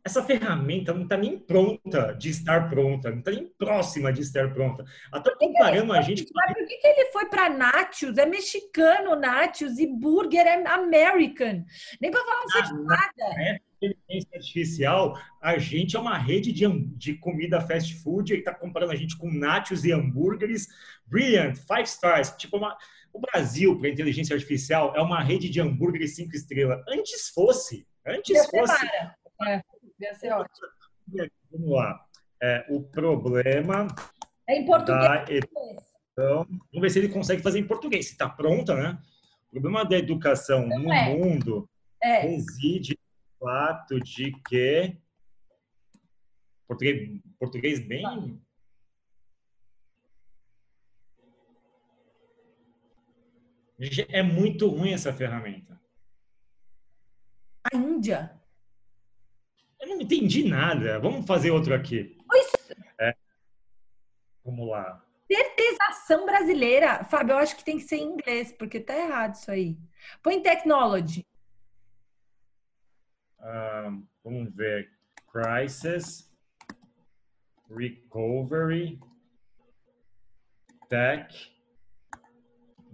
essa 0.05 0.23
ferramenta 0.23 0.93
não 0.93 1.05
está 1.05 1.17
nem 1.17 1.39
pronta 1.39 2.15
de 2.15 2.29
estar 2.29 2.69
pronta, 2.69 3.11
não 3.11 3.19
está 3.19 3.31
nem 3.31 3.47
próxima 3.57 4.13
de 4.13 4.21
estar 4.21 4.53
pronta. 4.53 4.85
Até 5.11 5.35
comparando 5.35 5.93
a 5.93 6.03
gente. 6.03 6.27
Mas 6.35 6.53
por 6.53 6.67
que, 6.67 6.77
que 6.77 6.87
ele 6.87 7.11
foi 7.11 7.27
para 7.27 7.49
Nachos? 7.49 8.19
É 8.19 8.27
mexicano 8.27 9.17
Nachos 9.17 9.79
e 9.79 9.87
burger 9.87 10.47
é 10.47 10.67
American. 10.67 11.65
Nem 12.01 12.11
para 12.11 12.25
falar 12.25 12.41
um 12.41 12.83
ah, 12.83 12.85
nada. 12.85 13.41
É 13.41 13.59
inteligência 13.87 14.29
artificial, 14.35 15.19
a 15.43 15.59
gente 15.59 15.97
é 15.97 15.99
uma 15.99 16.17
rede 16.17 16.53
de, 16.53 16.67
de 16.97 17.15
comida 17.15 17.61
fast 17.61 17.95
food, 18.03 18.33
ele 18.33 18.41
está 18.41 18.55
comparando 18.55 18.93
a 18.93 18.97
gente 18.97 19.17
com 19.17 19.31
nachos 19.31 19.85
e 19.85 19.93
hambúrgueres. 19.93 20.67
Brilliant, 21.07 21.57
five 21.57 21.85
stars. 21.85 22.31
Tipo, 22.37 22.57
uma, 22.57 22.77
o 23.15 23.21
Brasil, 23.21 23.79
para 23.79 23.89
inteligência 23.89 24.35
artificial, 24.35 24.93
é 24.97 25.01
uma 25.01 25.23
rede 25.23 25.49
de 25.49 25.61
hambúrgueres 25.61 26.17
cinco 26.17 26.35
estrelas. 26.35 26.83
Antes 26.89 27.29
fosse. 27.29 27.87
Antes 28.05 28.45
fosse. 28.51 28.87
É. 29.47 29.63
Ia 30.01 30.15
ser 30.15 30.33
ótimo. 30.33 30.67
Vamos 31.53 31.71
lá. 31.71 32.05
É, 32.43 32.67
o 32.69 32.83
problema. 32.83 33.87
É 34.49 34.59
em 34.59 34.67
português. 34.67 35.29
Educação. 35.29 36.47
Vamos 36.73 36.81
ver 36.81 36.91
se 36.91 36.99
ele 36.99 37.09
consegue 37.09 37.41
fazer 37.41 37.61
em 37.61 37.67
português. 37.67 38.07
Se 38.07 38.13
está 38.13 38.29
pronta, 38.29 38.75
né? 38.75 38.99
O 39.49 39.53
problema 39.53 39.85
da 39.85 39.97
educação 39.97 40.67
Não 40.67 40.81
no 40.81 40.93
é. 40.93 41.15
mundo 41.15 41.71
é. 42.03 42.21
reside 42.23 42.99
no 43.41 43.47
fato 43.47 44.01
de 44.01 44.33
que. 44.49 44.97
Português, 46.67 47.21
português 47.39 47.79
bem. 47.79 48.41
É 54.09 54.23
muito 54.23 54.69
ruim 54.69 54.93
essa 54.93 55.13
ferramenta. 55.13 55.81
A 57.65 57.77
Índia? 57.77 58.41
Eu 59.81 59.89
não 59.89 60.01
entendi 60.01 60.49
nada. 60.49 60.99
Vamos 60.99 61.27
fazer 61.27 61.51
outro 61.51 61.75
aqui. 61.75 62.17
É. 62.99 63.15
Vamos 64.45 64.69
lá. 64.69 65.05
Certização 65.31 66.25
brasileira. 66.27 67.05
Fábio, 67.05 67.33
eu 67.33 67.39
acho 67.39 67.57
que 67.57 67.65
tem 67.65 67.79
que 67.79 67.85
ser 67.85 67.97
em 67.97 68.13
inglês, 68.13 68.53
porque 68.53 68.79
tá 68.79 68.97
errado 68.97 69.35
isso 69.35 69.51
aí. 69.51 69.77
Põe 70.23 70.43
technology. 70.43 71.27
Um, 73.41 74.07
vamos 74.23 74.55
ver. 74.55 74.91
Crisis, 75.33 76.33
recovery, 77.69 79.01
tech, 80.89 81.54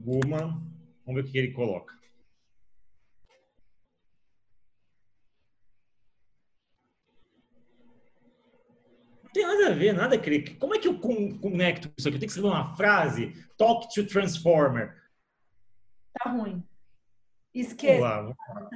woman. 0.04 0.60
Vamos 1.06 1.22
ver 1.22 1.28
o 1.28 1.32
que 1.32 1.38
ele 1.38 1.52
coloca. 1.52 1.94
Não 9.22 9.30
tem 9.32 9.46
nada 9.46 9.68
a 9.68 9.74
ver, 9.74 9.92
nada 9.92 10.18
que 10.18 10.54
Como 10.56 10.74
é 10.74 10.78
que 10.78 10.88
eu 10.88 10.98
conecto 10.98 11.92
isso 11.96 12.08
aqui? 12.08 12.16
Eu 12.16 12.20
tenho 12.20 12.32
que 12.32 12.38
escrever 12.38 12.48
uma 12.48 12.74
frase. 12.76 13.32
Talk 13.56 13.92
to 13.94 14.06
Transformer. 14.06 15.00
Tá 16.14 16.30
ruim. 16.30 16.64
Esqueça. 17.54 18.00
Vamos 18.00 18.36
lá, 18.48 18.70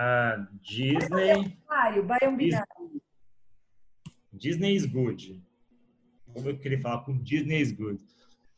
Uh, 0.00 0.46
Disney. 0.62 1.58
Vai 1.66 2.28
um 2.28 2.36
binário. 2.36 3.02
Disney 4.32 4.74
is 4.74 4.86
good. 4.86 5.44
Vamos 6.26 6.42
ver 6.42 6.54
o 6.54 6.58
que 6.58 6.68
ele 6.68 6.80
fala 6.80 7.04
com 7.04 7.18
Disney 7.18 7.60
is 7.60 7.72
good. 7.72 8.02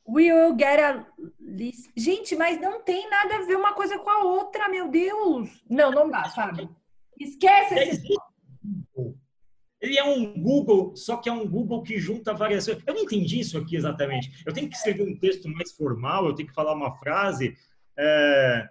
We 0.07 0.33
will 0.33 0.57
get 0.57 0.81
a 0.81 1.07
list. 1.41 1.91
Gente, 1.97 2.35
mas 2.35 2.61
não 2.61 2.83
tem 2.83 3.09
nada 3.09 3.37
a 3.37 3.43
ver 3.47 3.57
uma 3.57 3.73
coisa 3.73 3.99
com 3.99 4.11
a 4.11 4.25
outra, 4.25 4.69
meu 4.69 4.89
Deus. 4.89 5.63
Não, 5.69 5.91
não 5.91 6.11
dá, 6.11 6.25
sabe? 6.25 6.69
Esquece 7.19 7.75
esse. 7.75 8.09
Ele 9.81 9.99
é 9.99 10.05
um 10.05 10.41
Google, 10.41 10.95
só 10.97 11.17
que 11.17 11.29
é 11.29 11.33
um 11.33 11.49
Google 11.49 11.83
que 11.83 11.99
junta 11.99 12.33
várias 12.33 12.67
coisas. 12.67 12.83
Eu 12.87 12.95
não 12.95 13.03
entendi 13.03 13.41
isso 13.41 13.59
aqui 13.59 13.77
exatamente. 13.77 14.43
Eu 14.47 14.53
tenho 14.53 14.69
que 14.69 14.77
escrever 14.77 15.03
um 15.03 15.19
texto 15.19 15.49
mais 15.49 15.73
formal, 15.73 16.27
eu 16.27 16.35
tenho 16.35 16.49
que 16.49 16.55
falar 16.55 16.73
uma 16.73 16.95
frase. 16.97 17.57
É... 17.97 18.69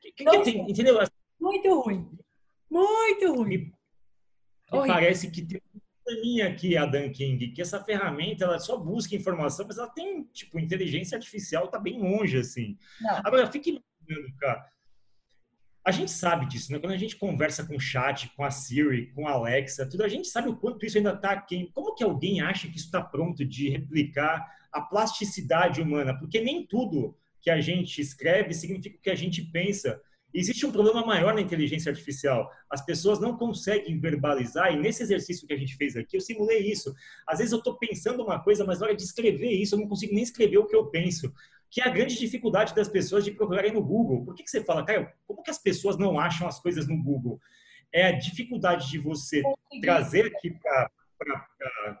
Que, 0.00 0.12
que, 0.12 0.42
tem, 0.42 0.70
entendeu? 0.70 0.98
Muito 1.40 1.80
ruim. 1.80 2.08
Muito 2.70 3.34
ruim. 3.34 3.48
Me, 3.48 3.58
me 3.58 4.86
parece 4.86 5.30
que 5.30 5.42
tem 5.42 5.60
uma 5.72 5.82
minha 6.20 6.48
aqui, 6.48 6.76
a 6.76 6.86
Dan 6.86 7.10
King, 7.10 7.48
que 7.48 7.62
essa 7.62 7.82
ferramenta 7.82 8.44
ela 8.44 8.58
só 8.58 8.76
busca 8.76 9.14
informação, 9.14 9.66
mas 9.66 9.78
ela 9.78 9.88
tem, 9.88 10.24
tipo, 10.32 10.58
inteligência 10.58 11.16
artificial, 11.16 11.68
tá 11.68 11.78
bem 11.78 12.00
longe, 12.00 12.38
assim. 12.38 12.76
Não. 13.00 13.20
Agora, 13.24 13.50
fique 13.50 13.70
imaginando, 13.70 14.36
cara 14.36 14.74
a 15.84 15.90
gente 15.90 16.10
sabe 16.10 16.46
disso, 16.46 16.72
né? 16.72 16.78
Quando 16.78 16.94
a 16.94 16.96
gente 16.96 17.16
conversa 17.16 17.66
com 17.66 17.76
o 17.76 17.80
chat, 17.80 18.30
com 18.34 18.42
a 18.42 18.50
Siri, 18.50 19.12
com 19.12 19.28
a 19.28 19.32
Alexa, 19.32 19.86
tudo, 19.86 20.02
a 20.02 20.08
gente 20.08 20.28
sabe 20.28 20.48
o 20.48 20.56
quanto 20.56 20.86
isso 20.86 20.96
ainda 20.96 21.12
está 21.12 21.38
quem. 21.38 21.70
Como 21.72 21.94
que 21.94 22.02
alguém 22.02 22.40
acha 22.40 22.68
que 22.68 22.76
isso 22.76 22.86
está 22.86 23.02
pronto 23.02 23.44
de 23.44 23.68
replicar 23.68 24.46
a 24.72 24.80
plasticidade 24.80 25.82
humana? 25.82 26.18
Porque 26.18 26.40
nem 26.40 26.66
tudo 26.66 27.14
que 27.42 27.50
a 27.50 27.60
gente 27.60 28.00
escreve 28.00 28.54
significa 28.54 28.96
o 28.96 29.00
que 29.00 29.10
a 29.10 29.14
gente 29.14 29.42
pensa. 29.42 30.00
Existe 30.34 30.66
um 30.66 30.72
problema 30.72 31.06
maior 31.06 31.32
na 31.32 31.40
inteligência 31.40 31.90
artificial. 31.90 32.50
As 32.68 32.84
pessoas 32.84 33.20
não 33.20 33.36
conseguem 33.36 34.00
verbalizar, 34.00 34.72
e 34.72 34.76
nesse 34.76 35.04
exercício 35.04 35.46
que 35.46 35.54
a 35.54 35.56
gente 35.56 35.76
fez 35.76 35.96
aqui, 35.96 36.16
eu 36.16 36.20
simulei 36.20 36.58
isso. 36.58 36.92
Às 37.26 37.38
vezes 37.38 37.52
eu 37.52 37.58
estou 37.58 37.78
pensando 37.78 38.24
uma 38.24 38.42
coisa, 38.42 38.64
mas 38.64 38.80
na 38.80 38.86
hora 38.86 38.96
de 38.96 39.04
escrever 39.04 39.52
isso, 39.52 39.76
eu 39.76 39.78
não 39.78 39.88
consigo 39.88 40.12
nem 40.12 40.24
escrever 40.24 40.58
o 40.58 40.66
que 40.66 40.74
eu 40.74 40.86
penso 40.86 41.32
que 41.74 41.80
é 41.80 41.88
a 41.88 41.90
grande 41.90 42.16
dificuldade 42.16 42.72
das 42.72 42.88
pessoas 42.88 43.24
de 43.24 43.32
procurarem 43.32 43.72
no 43.72 43.82
Google. 43.82 44.24
Por 44.24 44.32
que, 44.32 44.44
que 44.44 44.50
você 44.50 44.62
fala, 44.62 44.84
Caio, 44.84 45.10
como 45.26 45.42
que 45.42 45.50
as 45.50 45.58
pessoas 45.58 45.98
não 45.98 46.20
acham 46.20 46.46
as 46.46 46.60
coisas 46.60 46.86
no 46.86 47.02
Google? 47.02 47.40
É 47.92 48.06
a 48.06 48.12
dificuldade 48.12 48.88
de 48.88 48.98
você 49.00 49.42
trazer 49.80 50.26
aqui 50.26 50.50
para 50.50 50.88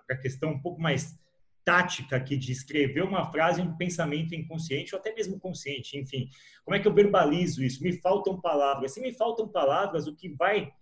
a 0.08 0.16
questão 0.16 0.50
um 0.50 0.60
pouco 0.60 0.80
mais 0.80 1.18
tática 1.64 2.16
aqui 2.16 2.36
de 2.36 2.52
escrever 2.52 3.02
uma 3.02 3.30
frase, 3.30 3.62
um 3.62 3.76
pensamento 3.76 4.34
inconsciente 4.34 4.94
ou 4.94 5.00
até 5.00 5.14
mesmo 5.14 5.38
consciente, 5.38 5.98
enfim. 5.98 6.28
Como 6.64 6.76
é 6.76 6.80
que 6.80 6.86
eu 6.86 6.92
verbalizo 6.92 7.64
isso? 7.64 7.82
Me 7.82 7.92
faltam 8.00 8.40
palavras. 8.40 8.92
Se 8.92 9.00
me 9.00 9.12
faltam 9.12 9.48
palavras, 9.48 10.06
o 10.06 10.14
que 10.14 10.28
vai 10.28 10.72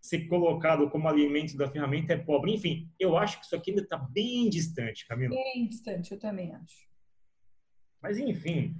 ser 0.00 0.26
colocado 0.26 0.88
como 0.90 1.08
alimento 1.08 1.56
da 1.56 1.70
ferramenta 1.70 2.12
é 2.12 2.16
pobre. 2.16 2.54
Enfim, 2.54 2.90
eu 2.98 3.16
acho 3.16 3.38
que 3.38 3.46
isso 3.46 3.56
aqui 3.56 3.70
ainda 3.70 3.82
está 3.82 3.96
bem 3.98 4.48
distante, 4.48 5.06
Camila. 5.06 5.34
Bem 5.34 5.66
distante, 5.66 6.12
eu 6.12 6.18
também 6.18 6.54
acho. 6.54 6.88
Mas, 8.00 8.18
enfim, 8.18 8.76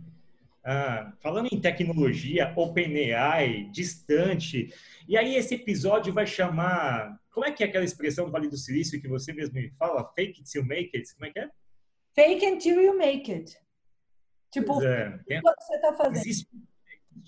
ah, 0.64 1.12
falando 1.21 1.49
em 1.52 1.61
tecnologia, 1.61 2.52
OpenAI, 2.54 3.71
distante, 3.73 4.73
e 5.09 5.16
aí 5.16 5.35
esse 5.35 5.54
episódio 5.54 6.12
vai 6.12 6.26
chamar. 6.26 7.18
Como 7.38 7.47
é 7.47 7.52
que 7.52 7.62
é 7.62 7.68
aquela 7.68 7.85
expressão 7.85 8.26
do 8.26 8.33
Vale 8.33 8.49
do 8.49 8.57
Silício 8.57 9.00
que 9.00 9.07
você 9.07 9.33
mesmo 9.33 9.54
me 9.54 9.71
fala? 9.78 10.12
Fake 10.12 10.40
it 10.40 10.50
till 10.50 10.64
make 10.64 10.90
it? 10.97 11.14
Como 11.14 11.26
é 11.26 11.30
que 11.30 11.38
é? 11.38 11.49
Fake 12.12 12.45
until 12.45 12.80
you 12.83 12.99
make 12.99 13.33
it. 13.33 13.57
Tipo, 14.50 14.83
é. 14.83 15.11
o 15.11 15.25
que 15.25 15.40
você 15.40 15.75
está 15.76 15.95
fazendo? 15.95 16.16
Existe 16.16 16.49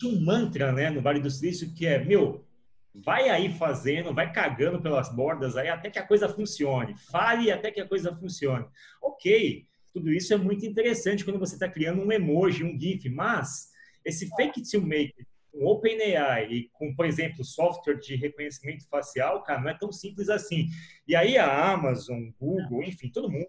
um 0.05 0.21
mantra 0.25 0.73
né, 0.73 0.91
no 0.91 1.01
Vale 1.01 1.21
do 1.21 1.31
Silício 1.31 1.73
que 1.73 1.87
é: 1.87 2.05
meu, 2.05 2.45
vai 2.93 3.29
aí 3.29 3.57
fazendo, 3.57 4.13
vai 4.13 4.33
cagando 4.33 4.83
pelas 4.83 5.15
bordas 5.15 5.57
aí 5.57 5.69
até 5.69 5.89
que 5.89 5.99
a 6.01 6.05
coisa 6.05 6.29
funcione. 6.29 6.97
Fale 7.13 7.53
até 7.53 7.71
que 7.71 7.81
a 7.81 7.87
coisa 7.87 8.13
funcione. 8.13 8.67
Ok, 9.01 9.65
tudo 9.93 10.13
isso 10.13 10.35
é 10.35 10.37
muito 10.37 10.67
interessante 10.67 11.25
quando 11.25 11.39
você 11.39 11.55
está 11.55 11.69
criando 11.69 12.03
um 12.03 12.11
emoji, 12.11 12.65
um 12.65 12.77
GIF, 12.77 13.09
mas 13.09 13.71
esse 14.05 14.29
fake 14.31 14.69
to 14.69 14.83
make 14.83 15.15
com 15.51 15.67
OpenAI 15.67 16.53
e 16.53 16.69
com, 16.73 16.95
por 16.95 17.05
exemplo, 17.05 17.45
software 17.45 17.99
de 17.99 18.17
reconhecimento 18.17 18.89
facial, 18.89 19.43
cara, 19.43 19.61
não 19.61 19.71
é 19.71 19.75
tão 19.75 19.93
simples 19.93 20.29
assim. 20.29 20.69
E 21.07 21.17
aí 21.17 21.37
a 21.37 21.73
Amazon, 21.73 22.31
Google, 22.39 22.83
enfim, 22.85 23.11
todo 23.11 23.31
mundo, 23.31 23.49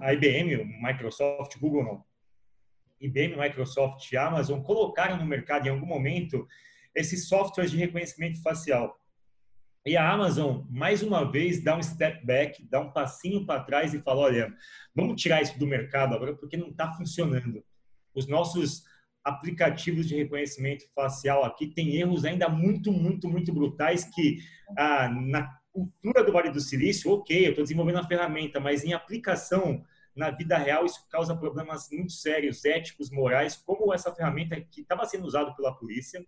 a 0.00 0.12
IBM, 0.12 0.64
Microsoft, 0.82 1.56
Google 1.58 1.84
não, 1.84 2.04
IBM, 3.00 3.36
Microsoft 3.36 4.10
e 4.10 4.16
Amazon 4.16 4.60
colocaram 4.60 5.16
no 5.16 5.24
mercado 5.24 5.66
em 5.66 5.70
algum 5.70 5.86
momento 5.86 6.46
esses 6.94 7.28
softwares 7.28 7.70
de 7.70 7.76
reconhecimento 7.76 8.42
facial. 8.42 8.98
E 9.86 9.96
a 9.96 10.10
Amazon, 10.10 10.64
mais 10.68 11.02
uma 11.02 11.30
vez, 11.30 11.62
dá 11.62 11.76
um 11.76 11.82
step 11.82 12.24
back, 12.26 12.62
dá 12.68 12.80
um 12.80 12.92
passinho 12.92 13.46
para 13.46 13.62
trás 13.62 13.94
e 13.94 14.02
fala: 14.02 14.22
olha, 14.22 14.54
vamos 14.94 15.20
tirar 15.20 15.40
isso 15.40 15.58
do 15.58 15.66
mercado 15.66 16.14
agora 16.14 16.34
porque 16.34 16.56
não 16.56 16.68
está 16.68 16.92
funcionando. 16.92 17.64
Os 18.14 18.26
nossos 18.26 18.84
aplicativos 19.28 20.08
de 20.08 20.16
reconhecimento 20.16 20.84
facial 20.94 21.44
aqui 21.44 21.66
têm 21.66 21.96
erros 21.96 22.24
ainda 22.24 22.48
muito, 22.48 22.92
muito, 22.92 23.28
muito 23.28 23.52
brutais 23.52 24.04
que 24.04 24.38
ah, 24.76 25.08
na 25.08 25.58
cultura 25.72 26.24
do 26.24 26.32
Vale 26.32 26.50
do 26.50 26.60
Silício, 26.60 27.12
ok, 27.12 27.46
eu 27.46 27.50
estou 27.50 27.64
desenvolvendo 27.64 27.98
a 27.98 28.06
ferramenta, 28.06 28.58
mas 28.58 28.84
em 28.84 28.92
aplicação 28.92 29.84
na 30.16 30.30
vida 30.30 30.58
real 30.58 30.84
isso 30.84 31.06
causa 31.08 31.36
problemas 31.36 31.88
muito 31.92 32.12
sérios, 32.12 32.64
éticos, 32.64 33.10
morais, 33.10 33.56
como 33.56 33.94
essa 33.94 34.12
ferramenta 34.12 34.60
que 34.60 34.80
estava 34.80 35.04
sendo 35.04 35.26
usada 35.26 35.54
pela 35.54 35.76
polícia. 35.76 36.24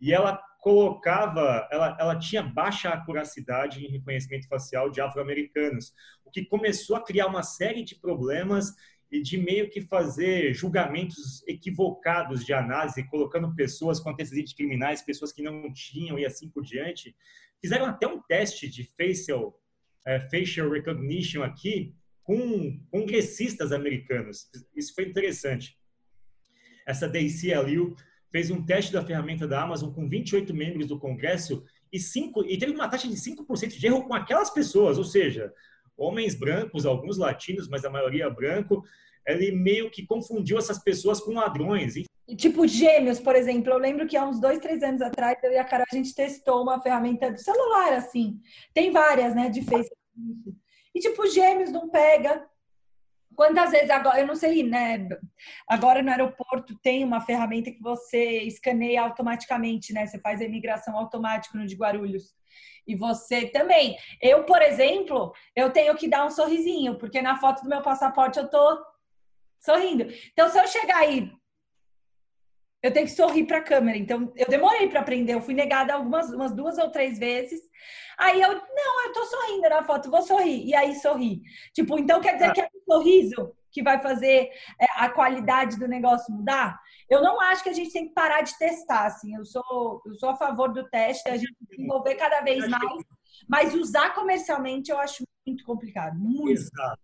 E 0.00 0.12
ela 0.12 0.40
colocava, 0.60 1.68
ela, 1.70 1.96
ela 2.00 2.18
tinha 2.18 2.42
baixa 2.42 2.88
acuracidade 2.88 3.84
em 3.84 3.90
reconhecimento 3.90 4.48
facial 4.48 4.88
de 4.88 5.00
afro-americanos, 5.00 5.92
o 6.24 6.30
que 6.30 6.46
começou 6.46 6.96
a 6.96 7.04
criar 7.04 7.26
uma 7.26 7.42
série 7.42 7.84
de 7.84 7.94
problemas 7.94 8.74
de 9.10 9.38
meio 9.38 9.70
que 9.70 9.80
fazer 9.80 10.52
julgamentos 10.54 11.46
equivocados 11.46 12.44
de 12.44 12.52
análise, 12.52 13.08
colocando 13.08 13.54
pessoas 13.54 14.00
com 14.00 14.10
antecedentes 14.10 14.52
criminais, 14.52 15.02
pessoas 15.02 15.32
que 15.32 15.42
não 15.42 15.72
tinham 15.72 16.18
e 16.18 16.26
assim 16.26 16.48
por 16.48 16.64
diante. 16.64 17.14
Fizeram 17.60 17.86
até 17.86 18.06
um 18.06 18.20
teste 18.20 18.68
de 18.68 18.84
facial, 18.84 19.58
é, 20.06 20.20
facial 20.20 20.70
recognition 20.70 21.42
aqui 21.42 21.94
com 22.22 22.80
congressistas 22.90 23.70
americanos. 23.70 24.48
Isso 24.74 24.94
foi 24.94 25.04
interessante. 25.04 25.78
Essa 26.86 27.08
DCLU 27.08 27.94
fez 28.32 28.50
um 28.50 28.64
teste 28.64 28.92
da 28.92 29.04
ferramenta 29.04 29.46
da 29.46 29.62
Amazon 29.62 29.92
com 29.92 30.08
28 30.08 30.52
membros 30.52 30.86
do 30.86 30.98
Congresso 30.98 31.64
e, 31.92 32.00
cinco, 32.00 32.44
e 32.44 32.58
teve 32.58 32.72
uma 32.72 32.88
taxa 32.88 33.06
de 33.06 33.14
5% 33.14 33.78
de 33.78 33.86
erro 33.86 34.04
com 34.04 34.14
aquelas 34.14 34.50
pessoas, 34.50 34.98
ou 34.98 35.04
seja, 35.04 35.52
homens 35.96 36.34
brancos, 36.34 36.86
alguns 36.86 37.18
latinos, 37.18 37.68
mas 37.68 37.84
a 37.84 37.90
maioria 37.90 38.28
branco, 38.30 38.82
ele 39.26 39.52
meio 39.52 39.90
que 39.90 40.06
confundiu 40.06 40.58
essas 40.58 40.82
pessoas 40.82 41.20
com 41.20 41.32
ladrões. 41.32 41.94
Tipo 42.36 42.66
gêmeos, 42.66 43.20
por 43.20 43.34
exemplo. 43.34 43.72
Eu 43.72 43.78
lembro 43.78 44.06
que 44.06 44.16
há 44.16 44.26
uns 44.26 44.40
dois, 44.40 44.58
três 44.58 44.82
anos 44.82 45.02
atrás, 45.02 45.38
eu 45.42 45.52
e 45.52 45.58
a 45.58 45.64
Carol, 45.64 45.86
a 45.90 45.94
gente 45.94 46.14
testou 46.14 46.62
uma 46.62 46.80
ferramenta 46.80 47.30
do 47.30 47.38
celular, 47.38 47.92
assim. 47.92 48.40
Tem 48.72 48.90
várias, 48.90 49.34
né, 49.34 49.48
de 49.48 49.62
Facebook. 49.62 50.56
E 50.94 51.00
tipo, 51.00 51.26
gêmeos 51.28 51.70
não 51.70 51.88
pega. 51.88 52.46
Quantas 53.34 53.70
vezes 53.70 53.90
agora, 53.90 54.20
eu 54.20 54.26
não 54.26 54.34
sei, 54.34 54.62
né? 54.62 55.08
Agora 55.68 56.02
no 56.02 56.10
aeroporto 56.10 56.78
tem 56.82 57.04
uma 57.04 57.20
ferramenta 57.20 57.70
que 57.70 57.82
você 57.82 58.40
escaneia 58.40 59.02
automaticamente, 59.02 59.92
né? 59.92 60.06
Você 60.06 60.18
faz 60.18 60.40
a 60.40 60.44
imigração 60.44 60.96
automática 60.96 61.56
no 61.58 61.66
de 61.66 61.74
Guarulhos. 61.74 62.34
E 62.86 62.94
você 62.94 63.46
também. 63.46 63.96
Eu, 64.20 64.44
por 64.44 64.60
exemplo, 64.60 65.32
eu 65.56 65.70
tenho 65.70 65.94
que 65.96 66.08
dar 66.08 66.26
um 66.26 66.30
sorrisinho, 66.30 66.98
porque 66.98 67.22
na 67.22 67.36
foto 67.36 67.62
do 67.62 67.68
meu 67.68 67.82
passaporte 67.82 68.38
eu 68.38 68.48
tô 68.48 68.84
sorrindo. 69.58 70.06
Então, 70.32 70.48
se 70.48 70.58
eu 70.58 70.66
chegar 70.68 70.98
aí, 70.98 71.32
eu 72.82 72.92
tenho 72.92 73.06
que 73.06 73.12
sorrir 73.12 73.46
para 73.46 73.58
a 73.58 73.62
câmera. 73.62 73.96
Então, 73.96 74.30
eu 74.36 74.46
demorei 74.46 74.88
para 74.88 75.00
aprender. 75.00 75.32
Eu 75.32 75.40
fui 75.40 75.54
negada 75.54 75.94
algumas 75.94 76.30
umas 76.30 76.54
duas 76.54 76.76
ou 76.76 76.90
três 76.90 77.18
vezes. 77.18 77.60
Aí 78.18 78.40
eu, 78.40 78.52
não, 78.52 79.06
eu 79.06 79.12
tô 79.12 79.24
sorrindo 79.24 79.68
na 79.68 79.82
foto, 79.82 80.10
vou 80.10 80.22
sorrir. 80.22 80.66
E 80.66 80.74
aí 80.74 80.94
sorri. 80.96 81.42
Tipo, 81.72 81.98
então 81.98 82.20
quer 82.20 82.34
dizer 82.34 82.50
ah. 82.50 82.52
que 82.52 82.60
um 82.60 82.73
sorriso 82.84 83.54
que 83.70 83.82
vai 83.82 84.00
fazer 84.00 84.50
é, 84.80 84.86
a 84.96 85.08
qualidade 85.08 85.78
do 85.78 85.88
negócio 85.88 86.32
mudar? 86.32 86.80
Eu 87.08 87.22
não 87.22 87.40
acho 87.40 87.62
que 87.62 87.68
a 87.68 87.72
gente 87.72 87.92
tem 87.92 88.08
que 88.08 88.14
parar 88.14 88.42
de 88.42 88.56
testar, 88.58 89.06
assim. 89.06 89.34
Eu 89.34 89.44
sou, 89.44 90.02
eu 90.06 90.14
sou 90.14 90.30
a 90.30 90.36
favor 90.36 90.72
do 90.72 90.88
teste, 90.88 91.28
a 91.28 91.36
gente 91.36 91.54
desenvolver 91.70 92.14
cada 92.14 92.40
vez 92.40 92.66
mais, 92.68 93.04
mas 93.48 93.74
usar 93.74 94.14
comercialmente 94.14 94.90
eu 94.90 94.98
acho 94.98 95.24
muito 95.46 95.64
complicado. 95.64 96.16
Muito. 96.18 96.52
Exato. 96.52 97.00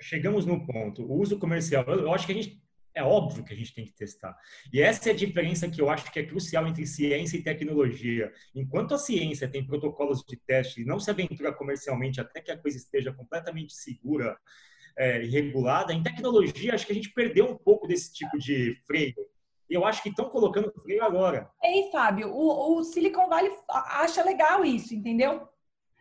Chegamos 0.00 0.46
no 0.46 0.66
ponto. 0.66 1.02
O 1.02 1.20
uso 1.20 1.38
comercial, 1.38 1.84
eu 1.84 2.12
acho 2.12 2.26
que 2.26 2.32
a 2.32 2.34
gente 2.34 2.60
é 2.94 3.02
óbvio 3.02 3.44
que 3.44 3.52
a 3.52 3.56
gente 3.56 3.74
tem 3.74 3.84
que 3.84 3.92
testar. 3.92 4.36
E 4.72 4.80
essa 4.80 5.10
é 5.10 5.12
a 5.12 5.16
diferença 5.16 5.68
que 5.68 5.80
eu 5.80 5.88
acho 5.88 6.10
que 6.10 6.18
é 6.18 6.26
crucial 6.26 6.66
entre 6.66 6.86
ciência 6.86 7.36
e 7.36 7.42
tecnologia. 7.42 8.32
Enquanto 8.54 8.94
a 8.94 8.98
ciência 8.98 9.48
tem 9.48 9.64
protocolos 9.64 10.24
de 10.26 10.36
teste 10.36 10.82
e 10.82 10.84
não 10.84 10.98
se 10.98 11.10
aventura 11.10 11.52
comercialmente 11.52 12.20
até 12.20 12.40
que 12.40 12.50
a 12.50 12.58
coisa 12.58 12.76
esteja 12.76 13.12
completamente 13.12 13.72
segura 13.72 14.36
é, 15.00 15.18
regulada, 15.22 15.94
em 15.94 16.02
tecnologia 16.02 16.74
acho 16.74 16.84
que 16.84 16.92
a 16.92 16.94
gente 16.94 17.10
perdeu 17.10 17.46
um 17.46 17.56
pouco 17.56 17.88
desse 17.88 18.12
tipo 18.12 18.38
de 18.38 18.78
freio. 18.86 19.14
E 19.68 19.74
eu 19.74 19.86
acho 19.86 20.02
que 20.02 20.10
estão 20.10 20.28
colocando 20.28 20.70
freio 20.82 21.02
agora. 21.02 21.50
Ei, 21.62 21.90
Fábio, 21.90 22.28
o, 22.28 22.76
o 22.76 22.84
Silicon 22.84 23.26
Valley 23.26 23.50
acha 23.70 24.22
legal 24.22 24.62
isso, 24.62 24.94
entendeu? 24.94 25.48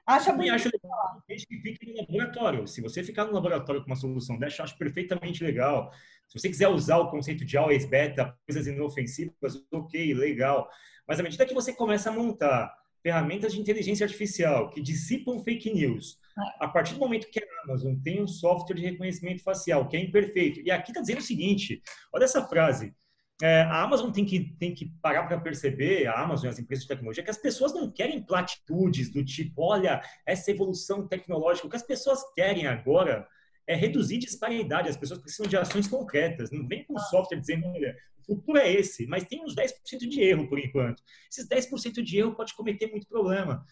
Acha 0.05 0.33
bonito. 0.33 0.53
Acho 0.53 0.69
legal, 0.73 1.23
desde 1.27 1.47
que 1.47 1.61
fique 1.61 1.93
no 1.93 1.97
laboratório. 2.01 2.67
Se 2.67 2.81
você 2.81 3.01
ficar 3.01 3.25
no 3.25 3.31
laboratório 3.31 3.81
com 3.81 3.87
uma 3.87 3.95
solução 3.95 4.37
dessa, 4.37 4.61
eu 4.61 4.65
acho 4.65 4.77
perfeitamente 4.77 5.43
legal. 5.43 5.93
Se 6.27 6.37
você 6.37 6.49
quiser 6.49 6.67
usar 6.67 6.97
o 6.97 7.09
conceito 7.09 7.45
de 7.45 7.57
always 7.57 7.85
beta, 7.85 8.35
coisas 8.45 8.67
inofensivas, 8.67 9.63
ok, 9.71 10.13
legal. 10.13 10.67
Mas 11.07 11.19
à 11.21 11.23
medida 11.23 11.45
que 11.45 11.53
você 11.53 11.71
começa 11.71 12.09
a 12.09 12.13
montar 12.13 12.75
ferramentas 13.01 13.53
de 13.53 13.59
inteligência 13.59 14.05
artificial 14.05 14.69
que 14.69 14.81
dissipam 14.81 15.39
fake 15.39 15.73
news, 15.73 16.17
a 16.59 16.67
partir 16.67 16.93
do 16.93 16.99
momento 16.99 17.29
que 17.29 17.39
a 17.39 17.63
Amazon 17.63 17.95
tem 18.03 18.21
um 18.21 18.27
software 18.27 18.75
de 18.75 18.83
reconhecimento 18.83 19.43
facial 19.43 19.87
que 19.87 19.97
é 19.97 20.01
imperfeito, 20.01 20.61
e 20.61 20.71
aqui 20.71 20.91
está 20.91 21.01
dizendo 21.01 21.19
o 21.19 21.23
seguinte, 21.23 21.81
olha 22.13 22.25
essa 22.25 22.45
frase, 22.45 22.93
é, 23.41 23.61
a 23.61 23.83
Amazon 23.83 24.11
tem 24.11 24.25
que, 24.25 24.53
tem 24.59 24.73
que 24.73 24.91
parar 25.01 25.23
para 25.23 25.39
perceber, 25.39 26.07
a 26.07 26.21
Amazon 26.21 26.47
e 26.47 26.49
as 26.49 26.59
empresas 26.59 26.83
de 26.83 26.89
tecnologia, 26.89 27.23
que 27.23 27.29
as 27.29 27.37
pessoas 27.37 27.73
não 27.73 27.89
querem 27.89 28.21
platitudes 28.21 29.09
do 29.09 29.23
tipo, 29.23 29.61
olha, 29.61 30.01
essa 30.25 30.51
evolução 30.51 31.07
tecnológica. 31.07 31.65
O 31.65 31.69
que 31.69 31.77
as 31.77 31.85
pessoas 31.85 32.19
querem 32.35 32.67
agora 32.67 33.25
é 33.65 33.75
reduzir 33.75 34.17
disparidade. 34.17 34.89
As 34.89 34.97
pessoas 34.97 35.21
precisam 35.21 35.47
de 35.47 35.55
ações 35.55 35.87
concretas. 35.87 36.51
Não 36.51 36.67
vem 36.67 36.83
com 36.83 36.97
software 36.97 37.39
dizendo, 37.39 37.67
olha, 37.67 37.95
futuro 38.35 38.57
é 38.57 38.71
esse, 38.71 39.07
mas 39.07 39.25
tem 39.25 39.43
uns 39.43 39.55
10% 39.55 40.07
de 40.07 40.21
erro 40.21 40.47
por 40.47 40.59
enquanto. 40.59 41.01
Esses 41.31 41.47
10% 41.47 42.01
de 42.01 42.17
erro 42.17 42.35
pode 42.35 42.53
cometer 42.53 42.89
muito 42.91 43.07
problema. 43.07 43.65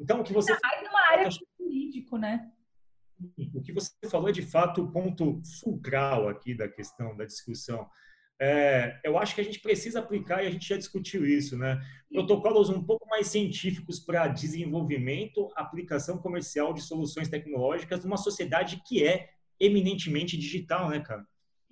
Então, 0.00 0.20
o 0.20 0.24
que 0.24 0.32
você. 0.32 0.56
Mais 0.62 0.82
numa 0.82 1.10
área 1.10 1.28
jurídico, 1.30 2.16
né? 2.16 2.50
O 3.54 3.60
que 3.60 3.72
você 3.72 3.90
falou 4.08 4.28
é 4.28 4.32
de 4.32 4.42
fato 4.42 4.82
o 4.82 4.92
ponto 4.92 5.40
fulcral 5.60 6.28
aqui 6.28 6.54
da 6.54 6.68
questão 6.68 7.16
da 7.16 7.24
discussão 7.24 7.88
é, 8.40 9.00
eu 9.02 9.18
acho 9.18 9.34
que 9.34 9.40
a 9.40 9.44
gente 9.44 9.58
precisa 9.58 9.98
aplicar, 9.98 10.42
e 10.42 10.46
a 10.46 10.50
gente 10.50 10.68
já 10.68 10.76
discutiu 10.76 11.26
isso, 11.26 11.58
né? 11.58 11.80
Protocolos 12.08 12.70
um 12.70 12.82
pouco 12.82 13.06
mais 13.08 13.26
científicos 13.26 13.98
para 13.98 14.28
desenvolvimento, 14.28 15.50
aplicação 15.56 16.18
comercial 16.18 16.72
de 16.72 16.80
soluções 16.80 17.28
tecnológicas 17.28 18.04
numa 18.04 18.16
sociedade 18.16 18.80
que 18.86 19.04
é 19.04 19.30
eminentemente 19.58 20.36
digital, 20.36 20.88
né, 20.88 21.00
cara? 21.00 21.26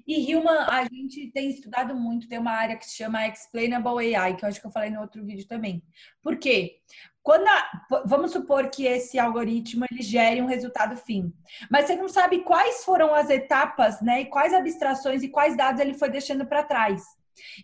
E 0.06 0.34
Human, 0.34 0.66
a 0.68 0.84
gente 0.84 1.30
tem 1.32 1.50
estudado 1.50 1.94
muito, 1.94 2.28
tem 2.28 2.38
uma 2.38 2.52
área 2.52 2.76
que 2.76 2.86
se 2.86 2.96
chama 2.96 3.26
Explainable 3.26 4.14
AI, 4.14 4.36
que 4.36 4.44
eu 4.44 4.48
acho 4.48 4.60
que 4.60 4.66
eu 4.66 4.70
falei 4.70 4.88
no 4.90 5.00
outro 5.00 5.24
vídeo 5.24 5.46
também. 5.48 5.82
Por 6.22 6.38
quê? 6.38 6.76
Quando 7.22 7.48
a, 7.48 8.02
vamos 8.06 8.30
supor 8.30 8.70
que 8.70 8.84
esse 8.86 9.18
algoritmo 9.18 9.84
ele 9.90 10.00
gere 10.00 10.40
um 10.40 10.46
resultado 10.46 10.96
fim, 10.96 11.32
mas 11.68 11.86
você 11.86 11.96
não 11.96 12.08
sabe 12.08 12.44
quais 12.44 12.84
foram 12.84 13.12
as 13.12 13.28
etapas, 13.28 14.00
né, 14.00 14.20
e 14.20 14.26
quais 14.26 14.54
abstrações 14.54 15.24
e 15.24 15.28
quais 15.28 15.56
dados 15.56 15.80
ele 15.80 15.92
foi 15.92 16.08
deixando 16.08 16.46
para 16.46 16.62
trás. 16.62 17.02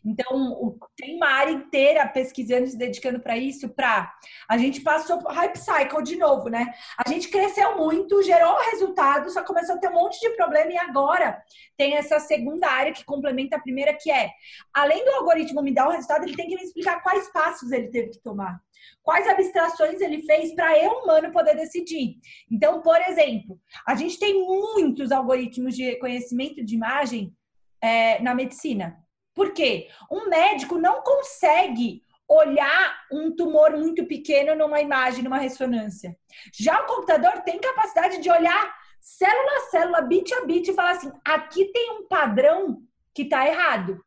Então, 0.04 0.78
tem 0.96 1.16
uma 1.16 1.28
área 1.28 1.52
inteira 1.52 2.06
pesquisando, 2.08 2.66
se 2.66 2.76
dedicando 2.76 3.20
para 3.20 3.36
isso, 3.36 3.68
para 3.68 4.12
a 4.48 4.58
gente 4.58 4.80
passou 4.80 5.18
por 5.18 5.32
hype 5.32 5.56
cycle 5.56 6.02
de 6.02 6.16
novo, 6.16 6.48
né? 6.48 6.72
A 7.04 7.08
gente 7.08 7.28
cresceu 7.28 7.76
muito, 7.76 8.22
gerou 8.22 8.56
resultado, 8.70 9.30
só 9.30 9.42
começou 9.44 9.76
a 9.76 9.78
ter 9.78 9.88
um 9.88 9.94
monte 9.94 10.20
de 10.20 10.30
problema 10.30 10.72
e 10.72 10.78
agora 10.78 11.42
tem 11.76 11.96
essa 11.96 12.20
segunda 12.20 12.68
área 12.68 12.92
que 12.92 13.04
complementa 13.04 13.56
a 13.56 13.60
primeira, 13.60 13.94
que 13.94 14.10
é, 14.10 14.30
além 14.72 15.04
do 15.04 15.10
algoritmo 15.12 15.62
me 15.62 15.74
dar 15.74 15.88
o 15.88 15.92
resultado, 15.92 16.24
ele 16.24 16.36
tem 16.36 16.48
que 16.48 16.56
me 16.56 16.62
explicar 16.62 17.02
quais 17.02 17.30
passos 17.32 17.72
ele 17.72 17.88
teve 17.88 18.10
que 18.10 18.22
tomar. 18.22 18.60
Quais 19.02 19.26
abstrações 19.28 20.00
ele 20.00 20.22
fez 20.22 20.54
para 20.54 20.78
eu, 20.78 20.90
humano, 20.90 21.32
poder 21.32 21.54
decidir. 21.56 22.16
Então, 22.50 22.82
por 22.82 23.00
exemplo, 23.00 23.58
a 23.86 23.94
gente 23.94 24.18
tem 24.18 24.44
muitos 24.44 25.10
algoritmos 25.10 25.74
de 25.74 25.84
reconhecimento 25.84 26.64
de 26.64 26.74
imagem 26.74 27.34
é, 27.80 28.20
na 28.22 28.34
medicina. 28.34 29.01
Por 29.34 29.52
quê? 29.52 29.88
Um 30.10 30.28
médico 30.28 30.78
não 30.78 31.02
consegue 31.02 32.02
olhar 32.28 33.06
um 33.10 33.34
tumor 33.34 33.72
muito 33.72 34.06
pequeno 34.06 34.54
numa 34.54 34.80
imagem, 34.80 35.22
numa 35.22 35.38
ressonância. 35.38 36.16
Já 36.52 36.80
o 36.80 36.86
computador 36.86 37.42
tem 37.42 37.58
capacidade 37.58 38.18
de 38.18 38.30
olhar 38.30 38.74
célula 39.00 39.56
a 39.56 39.70
célula, 39.70 40.00
bit 40.02 40.32
a 40.34 40.44
bit 40.44 40.70
e 40.70 40.74
falar 40.74 40.92
assim: 40.92 41.12
aqui 41.24 41.66
tem 41.66 41.90
um 41.92 42.06
padrão 42.06 42.82
que 43.14 43.22
está 43.22 43.46
errado. 43.46 44.02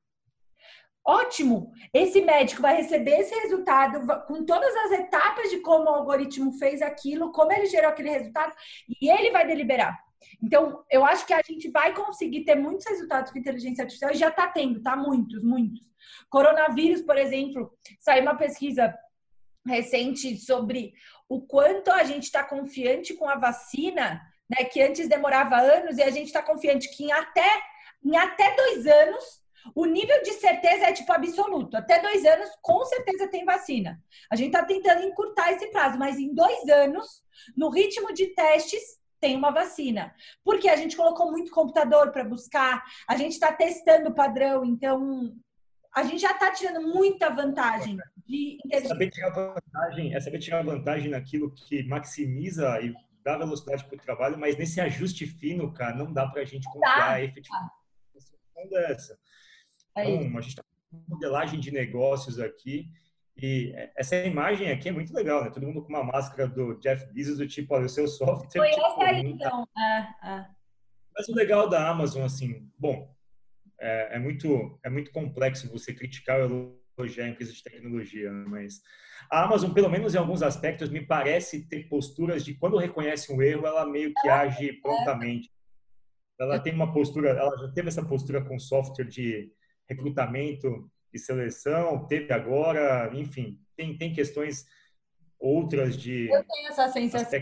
Ótimo! 1.08 1.72
Esse 1.94 2.22
médico 2.22 2.64
vai 2.64 2.78
receber 2.78 3.20
esse 3.20 3.36
resultado 3.42 4.26
com 4.26 4.44
todas 4.44 4.76
as 4.76 4.92
etapas 4.94 5.52
de 5.52 5.60
como 5.60 5.86
o 5.86 5.94
algoritmo 5.94 6.52
fez 6.54 6.82
aquilo, 6.82 7.32
como 7.32 7.52
ele 7.52 7.68
gerou 7.68 7.92
aquele 7.92 8.10
resultado, 8.10 8.56
e 9.00 9.08
ele 9.08 9.30
vai 9.30 9.46
deliberar. 9.46 10.05
Então, 10.42 10.84
eu 10.92 11.06
acho 11.06 11.26
que 11.26 11.34
a 11.34 11.42
gente 11.42 11.70
vai 11.70 11.94
conseguir 11.94 12.44
ter 12.44 12.56
muitos 12.56 12.86
resultados 12.86 13.32
com 13.32 13.40
inteligência 13.40 13.84
artificial 13.84 14.12
e 14.12 14.16
já 14.16 14.30
está 14.30 14.48
tendo, 14.48 14.82
tá? 14.82 14.96
Muitos, 14.96 15.44
muitos. 15.44 15.82
Coronavírus, 16.30 17.02
por 17.02 17.18
exemplo, 17.18 17.72
saiu 18.00 18.24
uma 18.24 18.36
pesquisa 18.36 18.94
recente 19.66 20.38
sobre 20.38 20.94
o 21.28 21.42
quanto 21.42 21.92
a 21.92 22.04
gente 22.04 22.24
está 22.24 22.44
confiante 22.44 23.14
com 23.14 23.28
a 23.28 23.36
vacina, 23.36 24.22
né? 24.50 24.66
Que 24.66 24.82
antes 24.82 25.08
demorava 25.08 25.58
anos 25.58 25.98
e 25.98 26.04
a 26.04 26.10
gente 26.10 26.28
está 26.28 26.42
confiante 26.42 26.90
que 26.96 27.06
em 27.06 27.12
até, 27.12 27.62
em 28.04 28.16
até 28.16 28.56
dois 28.56 28.86
anos 28.86 29.46
o 29.74 29.86
nível 29.86 30.22
de 30.22 30.34
certeza 30.34 30.86
é 30.86 30.94
tipo 30.94 31.12
absoluto. 31.12 31.76
Até 31.76 32.00
dois 32.00 32.24
anos, 32.26 32.50
com 32.62 32.86
certeza 32.86 33.28
tem 33.28 33.46
vacina. 33.46 34.00
A 34.30 34.36
gente 34.36 34.48
está 34.48 34.64
tentando 34.64 35.04
encurtar 35.04 35.52
esse 35.52 35.68
prazo, 35.68 35.98
mas 35.98 36.20
em 36.20 36.34
dois 36.34 36.68
anos, 36.70 37.24
no 37.56 37.70
ritmo 37.70 38.14
de 38.14 38.28
testes, 38.28 39.00
tem 39.20 39.36
uma 39.36 39.52
vacina. 39.52 40.14
Porque 40.44 40.70
a 40.70 40.76
gente 40.76 40.96
colocou 40.96 41.32
muito 41.32 41.52
computador 41.52 42.12
para 42.12 42.24
buscar, 42.24 42.84
a 43.08 43.16
gente 43.16 43.34
está 43.34 43.52
testando 43.52 44.10
o 44.10 44.16
padrão, 44.16 44.64
então 44.66 45.36
a 45.96 46.04
gente 46.04 46.20
já 46.20 46.32
está 46.32 46.52
tirando 46.52 46.86
muita 46.88 47.30
vantagem 47.30 47.98
de 48.28 48.58
é 48.72 48.82
saber 48.82 49.10
tirar 49.10 49.30
vantagem, 49.30 50.14
é 50.14 50.20
saber 50.20 50.40
tirar 50.40 50.64
vantagem 50.64 51.10
naquilo 51.10 51.52
que 51.52 51.84
maximiza 51.84 52.82
e 52.82 52.94
dá 53.24 53.38
velocidade 53.38 53.86
para 53.86 53.96
o 53.96 54.02
trabalho, 54.02 54.38
mas 54.38 54.58
nesse 54.58 54.80
ajuste 54.82 55.26
fino, 55.26 55.74
cara, 55.74 55.96
não 55.96 56.12
dá 56.12 56.28
para 56.28 56.42
a 56.42 56.46
gente 56.46 56.66
confiar 56.66 56.96
tá. 56.98 57.22
efetivamente. 57.22 57.72
Dessa. 58.70 59.20
É 59.98 60.10
então, 60.10 60.38
a 60.38 60.42
gente 60.42 60.52
está 60.52 60.64
com 60.64 61.04
modelagem 61.08 61.60
de 61.60 61.72
negócios 61.72 62.40
aqui 62.40 62.90
e 63.38 63.74
essa 63.96 64.16
imagem 64.18 64.72
aqui 64.72 64.88
é 64.88 64.92
muito 64.92 65.14
legal, 65.14 65.44
né? 65.44 65.50
Todo 65.50 65.68
mundo 65.68 65.82
com 65.82 65.90
uma 65.90 66.04
máscara 66.04 66.48
do 66.48 66.80
Jeff 66.80 67.06
Bezos, 67.14 67.38
do 67.38 67.48
tipo, 67.48 67.74
olha, 67.74 67.86
o 67.86 67.90
seu 67.90 68.08
software... 68.08 68.62
Foi 68.62 68.70
tipo, 68.70 68.86
essa 68.86 69.04
aí, 69.04 69.26
então. 69.26 69.68
Ah, 69.78 70.16
ah. 70.22 70.50
Mas 71.14 71.28
o 71.28 71.36
legal 71.36 71.68
da 71.68 71.90
Amazon, 71.90 72.24
assim, 72.24 72.70
bom, 72.78 73.14
é, 73.80 74.16
é, 74.16 74.20
muito, 74.20 74.80
é 74.84 74.90
muito 74.90 75.12
complexo 75.12 75.70
você 75.70 75.94
criticar 75.94 76.50
ou 76.50 76.82
elogiar 76.98 77.26
a 77.26 77.30
empresa 77.30 77.52
de 77.52 77.62
tecnologia, 77.62 78.32
né? 78.32 78.46
mas 78.48 78.82
a 79.30 79.44
Amazon, 79.44 79.74
pelo 79.74 79.90
menos 79.90 80.16
em 80.16 80.18
alguns 80.18 80.42
aspectos, 80.42 80.90
me 80.90 81.06
parece 81.06 81.68
ter 81.68 81.90
posturas 81.90 82.44
de 82.44 82.54
quando 82.54 82.78
reconhece 82.78 83.34
um 83.34 83.42
erro, 83.42 83.66
ela 83.66 83.86
meio 83.86 84.14
que 84.14 84.30
age 84.30 84.74
prontamente. 84.82 85.52
Ela 86.40 86.60
tem 86.60 86.74
uma 86.74 86.94
postura, 86.94 87.30
ela 87.30 87.58
já 87.58 87.72
teve 87.72 87.90
essa 87.90 88.06
postura 88.06 88.44
com 88.44 88.60
software 88.60 89.06
de 89.06 89.52
recrutamento 89.90 90.90
e 91.16 91.20
seleção, 91.20 92.06
teve 92.08 92.32
agora, 92.34 93.10
enfim, 93.14 93.60
tem, 93.76 93.98
tem 93.98 94.14
questões 94.14 94.66
outras 95.40 95.98
de. 95.98 96.30
Eu 96.30 96.44
tenho 96.44 96.70
essa 96.70 96.88
sensação 96.90 97.40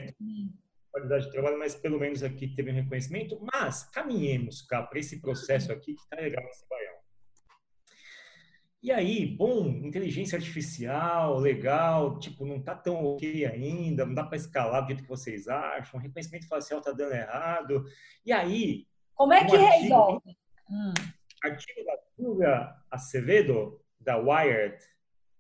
qualidade 0.94 1.26
de 1.26 1.32
trabalho, 1.32 1.58
mas 1.58 1.74
pelo 1.74 2.00
menos 2.00 2.22
aqui 2.22 2.48
teve 2.48 2.72
um 2.72 2.76
reconhecimento. 2.76 3.40
Mas 3.52 3.84
caminhemos 3.90 4.62
cá 4.62 4.84
para 4.84 5.00
esse 5.00 5.20
processo 5.20 5.72
aqui 5.72 5.96
que 5.96 6.02
está 6.02 6.16
legal 6.18 6.44
nesse 6.44 6.70
baião. 6.70 6.94
E 8.84 8.92
aí, 8.92 9.26
bom, 9.26 9.68
inteligência 9.70 10.38
artificial, 10.38 11.40
legal, 11.40 12.20
tipo, 12.20 12.46
não 12.46 12.58
está 12.58 12.76
tão 12.76 13.04
ok 13.04 13.46
ainda, 13.46 14.06
não 14.06 14.14
dá 14.14 14.24
para 14.26 14.36
escalar 14.36 14.84
do 14.84 14.88
jeito 14.88 15.04
que 15.04 15.10
vocês 15.10 15.48
acham, 15.48 16.00
reconhecimento 16.00 16.48
facial 16.48 16.80
está 16.80 16.92
dando 16.92 17.14
errado. 17.14 17.86
E 18.26 18.32
aí. 18.32 18.86
Como 19.16 19.34
é 19.34 19.46
que 19.46 19.56
um 19.56 19.66
artigo, 19.66 19.82
resolve? 19.82 20.38
Hum. 20.70 20.94
Artigo 21.44 21.86
da 21.86 21.98
Silvia 22.16 22.76
Acevedo, 22.94 23.82
da 24.00 24.18
Wired, 24.18 24.78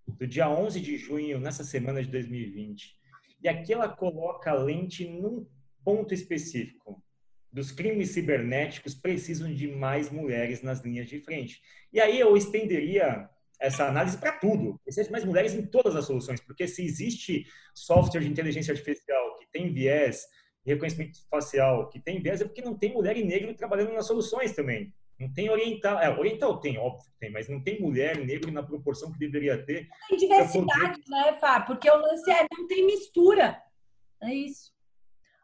do 0.07 0.27
dia 0.27 0.49
11 0.49 0.79
de 0.79 0.97
junho, 0.97 1.39
nessa 1.39 1.63
semana 1.63 2.01
de 2.01 2.09
2020 2.09 3.03
e 3.43 3.49
aqui 3.49 3.73
ela 3.73 3.89
coloca 3.89 4.51
a 4.51 4.55
lente 4.55 5.05
num 5.05 5.45
ponto 5.83 6.13
específico. 6.13 7.03
Dos 7.51 7.71
crimes 7.71 8.11
cibernéticos 8.11 8.95
precisam 8.95 9.53
de 9.53 9.67
mais 9.67 10.09
mulheres 10.09 10.61
nas 10.63 10.79
linhas 10.79 11.07
de 11.07 11.19
frente. 11.19 11.61
E 11.91 11.99
aí 11.99 12.19
eu 12.19 12.35
estenderia 12.37 13.29
essa 13.59 13.85
análise 13.87 14.17
para 14.17 14.31
tudo. 14.31 14.79
Precisa 14.83 15.05
de 15.05 15.11
mais 15.11 15.25
mulheres 15.25 15.53
em 15.53 15.65
todas 15.65 15.95
as 15.95 16.05
soluções, 16.05 16.39
porque 16.39 16.67
se 16.67 16.83
existe 16.83 17.45
software 17.75 18.21
de 18.21 18.29
inteligência 18.29 18.71
artificial 18.71 19.35
que 19.37 19.45
tem 19.51 19.71
viés, 19.71 20.25
reconhecimento 20.65 21.19
facial 21.29 21.89
que 21.89 21.99
tem 21.99 22.21
viés, 22.21 22.41
é 22.41 22.45
porque 22.45 22.61
não 22.61 22.77
tem 22.77 22.93
mulher 22.93 23.17
e 23.17 23.25
negro 23.25 23.53
trabalhando 23.53 23.93
nas 23.93 24.07
soluções 24.07 24.53
também. 24.53 24.93
Não 25.19 25.31
tem 25.31 25.49
oriental. 25.49 25.99
É, 25.99 26.09
oriental 26.09 26.59
tem, 26.59 26.77
óbvio 26.77 27.05
que 27.05 27.19
tem, 27.19 27.31
mas 27.31 27.47
não 27.47 27.61
tem 27.61 27.79
mulher 27.79 28.17
negra 28.17 28.51
na 28.51 28.63
proporção 28.63 29.11
que 29.11 29.19
deveria 29.19 29.63
ter. 29.63 29.87
Tem 30.09 30.17
diversidade, 30.17 31.01
poder... 31.01 31.09
né, 31.09 31.37
Fá? 31.39 31.61
Porque 31.61 31.89
o 31.89 31.97
lance 31.97 32.29
é 32.29 32.45
não 32.51 32.67
tem 32.67 32.85
mistura. 32.85 33.61
É 34.21 34.33
isso. 34.33 34.73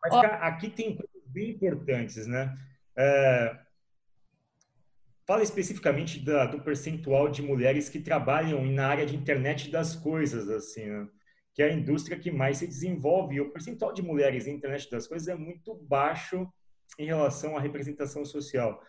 Mas 0.01 0.13
Ó... 0.13 0.19
aqui 0.19 0.69
tem 0.69 0.95
coisas 0.95 1.27
bem 1.27 1.51
importantes, 1.51 2.25
né? 2.25 2.57
É... 2.97 3.57
Fala 5.25 5.43
especificamente 5.43 6.19
da, 6.19 6.45
do 6.45 6.59
percentual 6.61 7.29
de 7.29 7.43
mulheres 7.43 7.87
que 7.87 7.99
trabalham 7.99 8.65
na 8.65 8.87
área 8.87 9.05
de 9.05 9.15
internet 9.15 9.69
das 9.69 9.95
coisas, 9.95 10.49
assim, 10.49 10.85
né? 10.85 11.07
que 11.53 11.61
é 11.61 11.65
a 11.65 11.73
indústria 11.73 12.17
que 12.17 12.31
mais 12.31 12.57
se 12.57 12.65
desenvolve. 12.65 13.35
E 13.35 13.41
o 13.41 13.51
percentual 13.51 13.93
de 13.93 14.01
mulheres 14.01 14.45
na 14.45 14.53
internet 14.53 14.89
das 14.89 15.07
coisas 15.07 15.27
é 15.27 15.35
muito 15.35 15.75
baixo 15.75 16.47
em 16.97 17.05
relação 17.05 17.57
à 17.57 17.59
representação 17.59 18.25
social. 18.25 18.81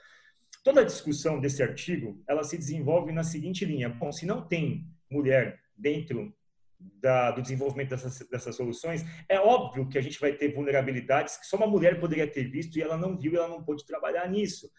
Toda 0.63 0.83
a 0.83 0.85
discussão 0.85 1.41
desse 1.41 1.63
artigo, 1.63 2.23
ela 2.29 2.45
se 2.45 2.57
desenvolve 2.59 3.13
na 3.13 3.25
seguinte 3.25 3.65
linha. 3.65 3.89
Bom, 3.89 4.13
se 4.13 4.27
não 4.27 4.47
tem 4.47 4.87
mulher 5.11 5.59
dentro 5.77 6.35
da, 6.79 7.31
do 7.31 7.43
desenvolvimento 7.43 7.91
dessas, 7.91 8.19
dessas 8.29 8.57
soluções, 8.57 9.05
é 9.29 9.39
óbvio 9.39 9.89
que 9.89 9.99
a 9.99 10.01
gente 10.01 10.19
vai 10.21 10.33
ter 10.33 10.53
vulnerabilidades 10.53 11.37
que 11.37 11.47
só 11.47 11.57
uma 11.57 11.67
mulher 11.67 11.99
poderia 11.99 12.31
ter 12.31 12.45
visto 12.45 12.77
e 12.77 12.83
ela 12.83 12.97
não 12.97 13.17
viu 13.17 13.37
ela 13.37 13.49
não 13.49 13.63
pôde 13.63 13.87
trabalhar 13.87 14.29
nisso. 14.29 14.71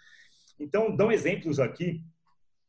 Então, 0.59 0.95
dão 0.95 1.11
exemplos 1.11 1.59
aqui 1.59 2.03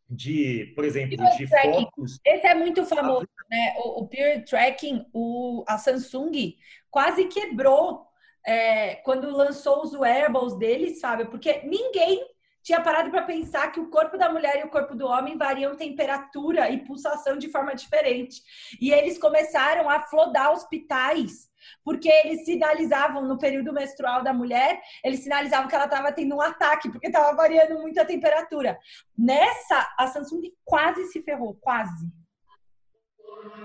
de, 0.08 0.72
por 0.74 0.84
exemplo, 0.84 1.16
de 1.16 1.48
tracking. 1.48 1.84
fotos. 1.84 2.18
Esse 2.24 2.46
é 2.46 2.54
muito 2.54 2.84
famoso, 2.84 3.28
né? 3.50 3.74
O, 3.78 4.02
o 4.02 4.08
peer 4.08 4.44
tracking, 4.44 5.06
o, 5.12 5.64
a 5.66 5.78
Samsung 5.78 6.56
quase 6.90 7.26
quebrou 7.26 8.06
é, 8.46 8.96
quando 8.96 9.34
lançou 9.34 9.82
os 9.82 9.92
wearables 9.94 10.56
deles, 10.58 11.00
sabe? 11.00 11.26
Porque 11.26 11.62
ninguém 11.64 12.26
tinha 12.62 12.80
parado 12.80 13.10
para 13.10 13.22
pensar 13.22 13.72
que 13.72 13.80
o 13.80 13.90
corpo 13.90 14.16
da 14.16 14.30
mulher 14.30 14.60
e 14.60 14.64
o 14.64 14.70
corpo 14.70 14.94
do 14.94 15.06
homem 15.06 15.36
variam 15.36 15.76
temperatura 15.76 16.70
e 16.70 16.84
pulsação 16.84 17.36
de 17.36 17.48
forma 17.48 17.74
diferente. 17.74 18.42
E 18.80 18.92
eles 18.92 19.18
começaram 19.18 19.88
a 19.90 20.00
flodar 20.00 20.52
hospitais, 20.52 21.50
porque 21.84 22.08
eles 22.08 22.44
sinalizavam 22.44 23.26
no 23.26 23.38
período 23.38 23.72
menstrual 23.72 24.22
da 24.22 24.32
mulher, 24.32 24.80
eles 25.04 25.20
sinalizavam 25.20 25.68
que 25.68 25.74
ela 25.74 25.84
estava 25.86 26.12
tendo 26.12 26.36
um 26.36 26.40
ataque, 26.40 26.90
porque 26.90 27.08
estava 27.08 27.34
variando 27.36 27.80
muito 27.80 28.00
a 28.00 28.04
temperatura. 28.04 28.78
Nessa, 29.16 29.94
a 29.98 30.06
Samsung 30.06 30.52
quase 30.64 31.06
se 31.06 31.20
ferrou, 31.22 31.54
quase. 31.60 32.06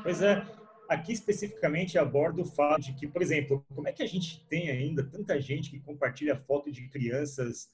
Pois 0.01 0.21
é, 0.23 0.43
aqui 0.89 1.11
especificamente 1.11 1.99
abordo 1.99 2.41
o 2.41 2.45
fato 2.45 2.81
de 2.81 2.93
que, 2.93 3.07
por 3.07 3.21
exemplo, 3.21 3.63
como 3.75 3.87
é 3.87 3.91
que 3.91 4.01
a 4.01 4.07
gente 4.07 4.45
tem 4.47 4.69
ainda 4.69 5.03
tanta 5.03 5.39
gente 5.39 5.69
que 5.69 5.79
compartilha 5.79 6.35
foto 6.47 6.71
de 6.71 6.87
crianças 6.89 7.69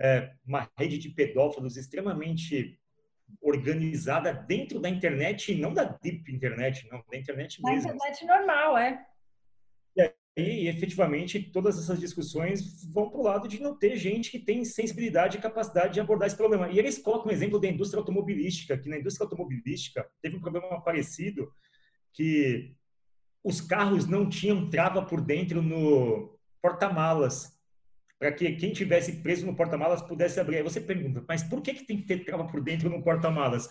é, 0.00 0.32
uma 0.46 0.70
rede 0.78 0.98
de 0.98 1.08
pedófilos 1.08 1.76
extremamente 1.76 2.78
organizada 3.42 4.32
dentro 4.32 4.80
da 4.80 4.88
internet 4.88 5.52
e 5.52 5.60
não 5.60 5.74
da 5.74 5.84
deep 5.84 6.32
internet, 6.32 6.88
não, 6.90 7.02
da 7.10 7.18
internet 7.18 7.62
mesmo. 7.62 7.88
Da 7.88 7.94
internet 7.94 8.26
normal, 8.26 8.78
é. 8.78 9.04
E 9.96 10.40
aí, 10.40 10.68
efetivamente, 10.68 11.40
todas 11.40 11.76
essas 11.76 11.98
discussões 11.98 12.84
vão 12.92 13.10
para 13.10 13.18
o 13.18 13.24
lado 13.24 13.48
de 13.48 13.60
não 13.60 13.76
ter 13.76 13.96
gente 13.96 14.30
que 14.30 14.38
tem 14.38 14.64
sensibilidade 14.64 15.36
e 15.36 15.40
capacidade 15.40 15.94
de 15.94 16.00
abordar 16.00 16.28
esse 16.28 16.36
problema. 16.36 16.68
E 16.70 16.78
eles 16.78 16.96
colocam 16.96 17.26
um 17.26 17.34
exemplo 17.34 17.58
da 17.58 17.66
indústria 17.66 17.98
automobilística, 17.98 18.78
que 18.78 18.88
na 18.88 18.98
indústria 18.98 19.24
automobilística 19.24 20.08
teve 20.22 20.36
um 20.36 20.40
problema 20.40 20.80
parecido, 20.80 21.52
que 22.12 22.72
os 23.42 23.60
carros 23.60 24.06
não 24.06 24.28
tinham 24.28 24.70
trava 24.70 25.04
por 25.04 25.20
dentro 25.20 25.60
no 25.60 26.38
porta-malas 26.62 27.57
para 28.18 28.32
que 28.32 28.52
quem 28.52 28.72
tivesse 28.72 29.22
preso 29.22 29.46
no 29.46 29.54
porta-malas 29.54 30.02
pudesse 30.02 30.40
abrir. 30.40 30.56
Aí 30.56 30.62
você 30.62 30.80
pergunta, 30.80 31.24
mas 31.28 31.42
por 31.42 31.62
que, 31.62 31.72
que 31.72 31.84
tem 31.84 31.96
que 31.96 32.04
ter 32.04 32.24
trava 32.24 32.46
por 32.46 32.60
dentro 32.60 32.90
no 32.90 33.02
porta-malas? 33.02 33.68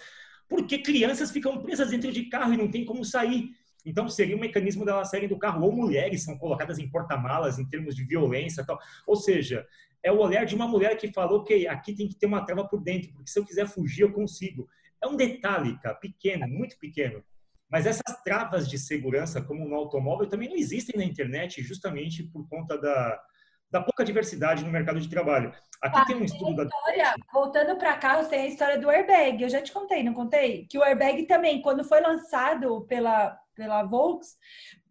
Porque 0.47 0.79
crianças 0.79 1.31
ficam 1.31 1.61
presas 1.61 1.89
dentro 1.89 2.11
de 2.11 2.23
carro 2.25 2.53
e 2.53 2.57
não 2.57 2.71
tem 2.71 2.85
como 2.85 3.03
sair. 3.03 3.51
Então, 3.85 4.09
seria 4.09 4.35
um 4.35 4.39
mecanismo 4.39 4.85
delas 4.85 5.09
saírem 5.09 5.29
do 5.29 5.37
carro. 5.37 5.63
Ou 5.63 5.71
mulheres 5.71 6.23
são 6.23 6.37
colocadas 6.37 6.79
em 6.79 6.89
porta-malas 6.89 7.59
em 7.59 7.65
termos 7.65 7.95
de 7.95 8.03
violência 8.03 8.65
tal. 8.65 8.79
Ou 9.05 9.15
seja, 9.15 9.65
é 10.03 10.11
o 10.11 10.19
olhar 10.19 10.45
de 10.45 10.55
uma 10.55 10.67
mulher 10.67 10.97
que 10.97 11.11
falou 11.11 11.43
que 11.43 11.67
aqui 11.67 11.93
tem 11.93 12.07
que 12.07 12.15
ter 12.15 12.25
uma 12.25 12.45
trava 12.45 12.65
por 12.67 12.81
dentro, 12.81 13.11
porque 13.11 13.29
se 13.29 13.39
eu 13.39 13.45
quiser 13.45 13.67
fugir, 13.67 14.03
eu 14.03 14.13
consigo. 14.13 14.67
É 15.01 15.07
um 15.07 15.15
detalhe, 15.15 15.77
cara, 15.79 15.95
pequeno, 15.95 16.47
muito 16.47 16.77
pequeno. 16.77 17.23
Mas 17.69 17.85
essas 17.85 18.23
travas 18.23 18.69
de 18.69 18.79
segurança, 18.79 19.41
como 19.41 19.67
no 19.67 19.75
automóvel, 19.75 20.27
também 20.27 20.49
não 20.49 20.55
existem 20.55 20.97
na 20.97 21.03
internet, 21.03 21.61
justamente 21.61 22.23
por 22.23 22.47
conta 22.47 22.77
da, 22.77 23.21
da 23.69 23.81
pouca 23.81 24.03
diversidade 24.03 24.63
no 24.63 24.71
mercado 24.71 24.99
de 24.99 25.09
trabalho. 25.09 25.53
Aqui 25.81 25.99
ah, 25.99 26.05
tem 26.05 26.15
um 26.15 26.23
estudo 26.23 26.55
da. 26.55 26.63
História, 26.63 27.15
voltando 27.31 27.77
para 27.77 27.97
carros, 27.97 28.27
tem 28.27 28.41
a 28.41 28.47
história 28.47 28.79
do 28.79 28.89
airbag. 28.89 29.43
Eu 29.43 29.49
já 29.49 29.61
te 29.61 29.71
contei, 29.71 30.03
não 30.03 30.13
contei? 30.13 30.65
Que 30.67 30.77
o 30.77 30.83
airbag 30.83 31.25
também, 31.25 31.61
quando 31.61 31.83
foi 31.83 32.01
lançado 32.01 32.85
pela, 32.87 33.37
pela 33.53 33.83
Volks, 33.83 34.37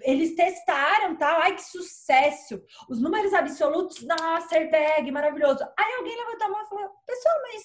eles 0.03 0.35
testaram, 0.35 1.17
tá? 1.17 1.39
Ai, 1.43 1.55
que 1.55 1.63
sucesso! 1.63 2.63
Os 2.89 3.01
números 3.01 3.33
absolutos, 3.33 4.03
nossa, 4.03 4.57
airbag, 4.57 5.11
maravilhoso. 5.11 5.65
Aí 5.79 5.95
alguém 5.95 6.17
levantou 6.17 6.47
a 6.47 6.51
mão 6.51 6.63
e 6.63 6.69
falou: 6.69 6.91
pessoal, 7.07 7.35
mas 7.43 7.63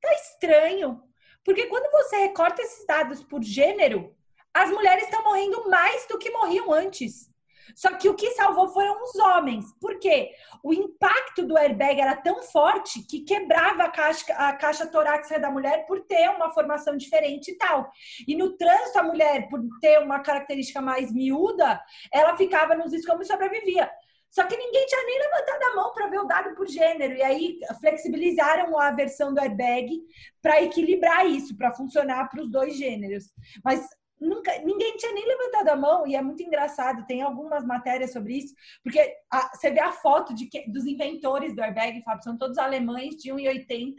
tá 0.00 0.12
estranho. 0.12 1.02
Porque 1.44 1.66
quando 1.66 1.90
você 1.92 2.16
recorta 2.16 2.62
esses 2.62 2.86
dados 2.86 3.22
por 3.22 3.42
gênero, 3.42 4.14
as 4.52 4.70
mulheres 4.70 5.04
estão 5.04 5.22
morrendo 5.24 5.68
mais 5.68 6.06
do 6.06 6.18
que 6.18 6.30
morriam 6.30 6.72
antes. 6.72 7.33
Só 7.74 7.94
que 7.96 8.08
o 8.08 8.14
que 8.14 8.30
salvou 8.32 8.68
foram 8.68 9.02
os 9.02 9.14
homens. 9.16 9.66
Por 9.80 9.98
quê? 9.98 10.32
O 10.62 10.72
impacto 10.72 11.46
do 11.46 11.56
airbag 11.56 12.00
era 12.00 12.16
tão 12.16 12.42
forte 12.42 13.02
que 13.06 13.20
quebrava 13.20 13.84
a 13.84 13.90
caixa, 13.90 14.32
a 14.34 14.52
caixa 14.54 14.86
torácica 14.86 15.38
da 15.38 15.50
mulher 15.50 15.86
por 15.86 16.00
ter 16.00 16.28
uma 16.30 16.52
formação 16.52 16.96
diferente 16.96 17.50
e 17.50 17.56
tal. 17.56 17.90
E 18.26 18.36
no 18.36 18.56
trânsito, 18.56 18.98
a 18.98 19.02
mulher, 19.02 19.48
por 19.48 19.60
ter 19.80 19.98
uma 20.00 20.20
característica 20.20 20.80
mais 20.80 21.12
miúda, 21.12 21.80
ela 22.12 22.36
ficava 22.36 22.74
nos 22.74 22.92
escombros 22.92 23.28
e 23.28 23.32
sobrevivia. 23.32 23.90
Só 24.34 24.44
que 24.44 24.56
ninguém 24.56 24.84
tinha 24.86 25.04
nem 25.04 25.18
levantado 25.20 25.62
a 25.62 25.76
mão 25.76 25.92
para 25.92 26.08
ver 26.08 26.18
o 26.18 26.24
dado 26.24 26.56
por 26.56 26.66
gênero. 26.66 27.14
E 27.14 27.22
aí 27.22 27.60
flexibilizaram 27.80 28.76
a 28.76 28.90
versão 28.90 29.32
do 29.32 29.38
airbag 29.38 30.02
para 30.42 30.60
equilibrar 30.60 31.24
isso, 31.24 31.56
para 31.56 31.72
funcionar 31.72 32.28
para 32.28 32.42
os 32.42 32.50
dois 32.50 32.76
gêneros. 32.76 33.26
Mas 33.64 33.86
nunca, 34.24 34.58
ninguém 34.60 34.96
tinha 34.96 35.12
nem 35.12 35.26
levantado 35.26 35.68
a 35.68 35.76
mão 35.76 36.06
e 36.06 36.16
é 36.16 36.22
muito 36.22 36.42
engraçado. 36.42 37.06
Tem 37.06 37.22
algumas 37.22 37.64
matérias 37.64 38.12
sobre 38.12 38.38
isso, 38.38 38.54
porque 38.82 39.16
a, 39.30 39.54
você 39.54 39.70
vê 39.70 39.80
a 39.80 39.92
foto 39.92 40.34
de 40.34 40.46
que, 40.46 40.68
dos 40.70 40.86
inventores 40.86 41.54
do 41.54 41.62
airbag, 41.62 42.02
Fábio, 42.02 42.24
são 42.24 42.36
todos 42.36 42.58
alemães 42.58 43.16
de 43.16 43.30
1,80, 43.30 43.94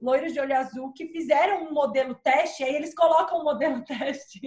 loiros 0.00 0.32
de 0.32 0.40
olho 0.40 0.56
azul, 0.56 0.92
que 0.92 1.08
fizeram 1.08 1.64
um 1.64 1.72
modelo 1.72 2.14
teste, 2.14 2.64
aí 2.64 2.74
eles 2.74 2.94
colocam 2.94 3.38
o 3.38 3.40
um 3.42 3.44
modelo 3.44 3.82
teste 3.86 4.40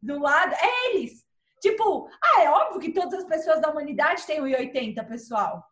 do 0.00 0.18
lado. 0.18 0.54
É 0.54 0.88
eles! 0.88 1.24
Tipo, 1.60 2.08
ah, 2.20 2.42
é 2.42 2.50
óbvio 2.50 2.80
que 2.80 2.92
todas 2.92 3.20
as 3.20 3.24
pessoas 3.24 3.60
da 3.60 3.70
humanidade 3.70 4.26
têm 4.26 4.40
1,80, 4.40 5.06
pessoal. 5.06 5.64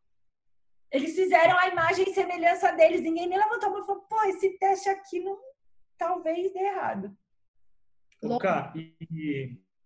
Eles 0.93 1.15
fizeram 1.15 1.57
a 1.59 1.69
imagem 1.69 2.05
e 2.09 2.15
semelhança 2.15 2.73
deles, 2.73 3.01
ninguém 3.01 3.29
nem 3.29 3.39
levantou 3.39 3.69
a 3.69 3.73
mão 3.73 3.83
e 3.83 3.87
falou, 3.87 4.03
pô, 4.03 4.23
esse 4.25 4.57
teste 4.59 4.89
aqui 4.89 5.21
não 5.21 5.39
talvez 5.99 6.53
dê 6.53 6.61
errado. 6.61 7.17
Luca, 8.23 8.73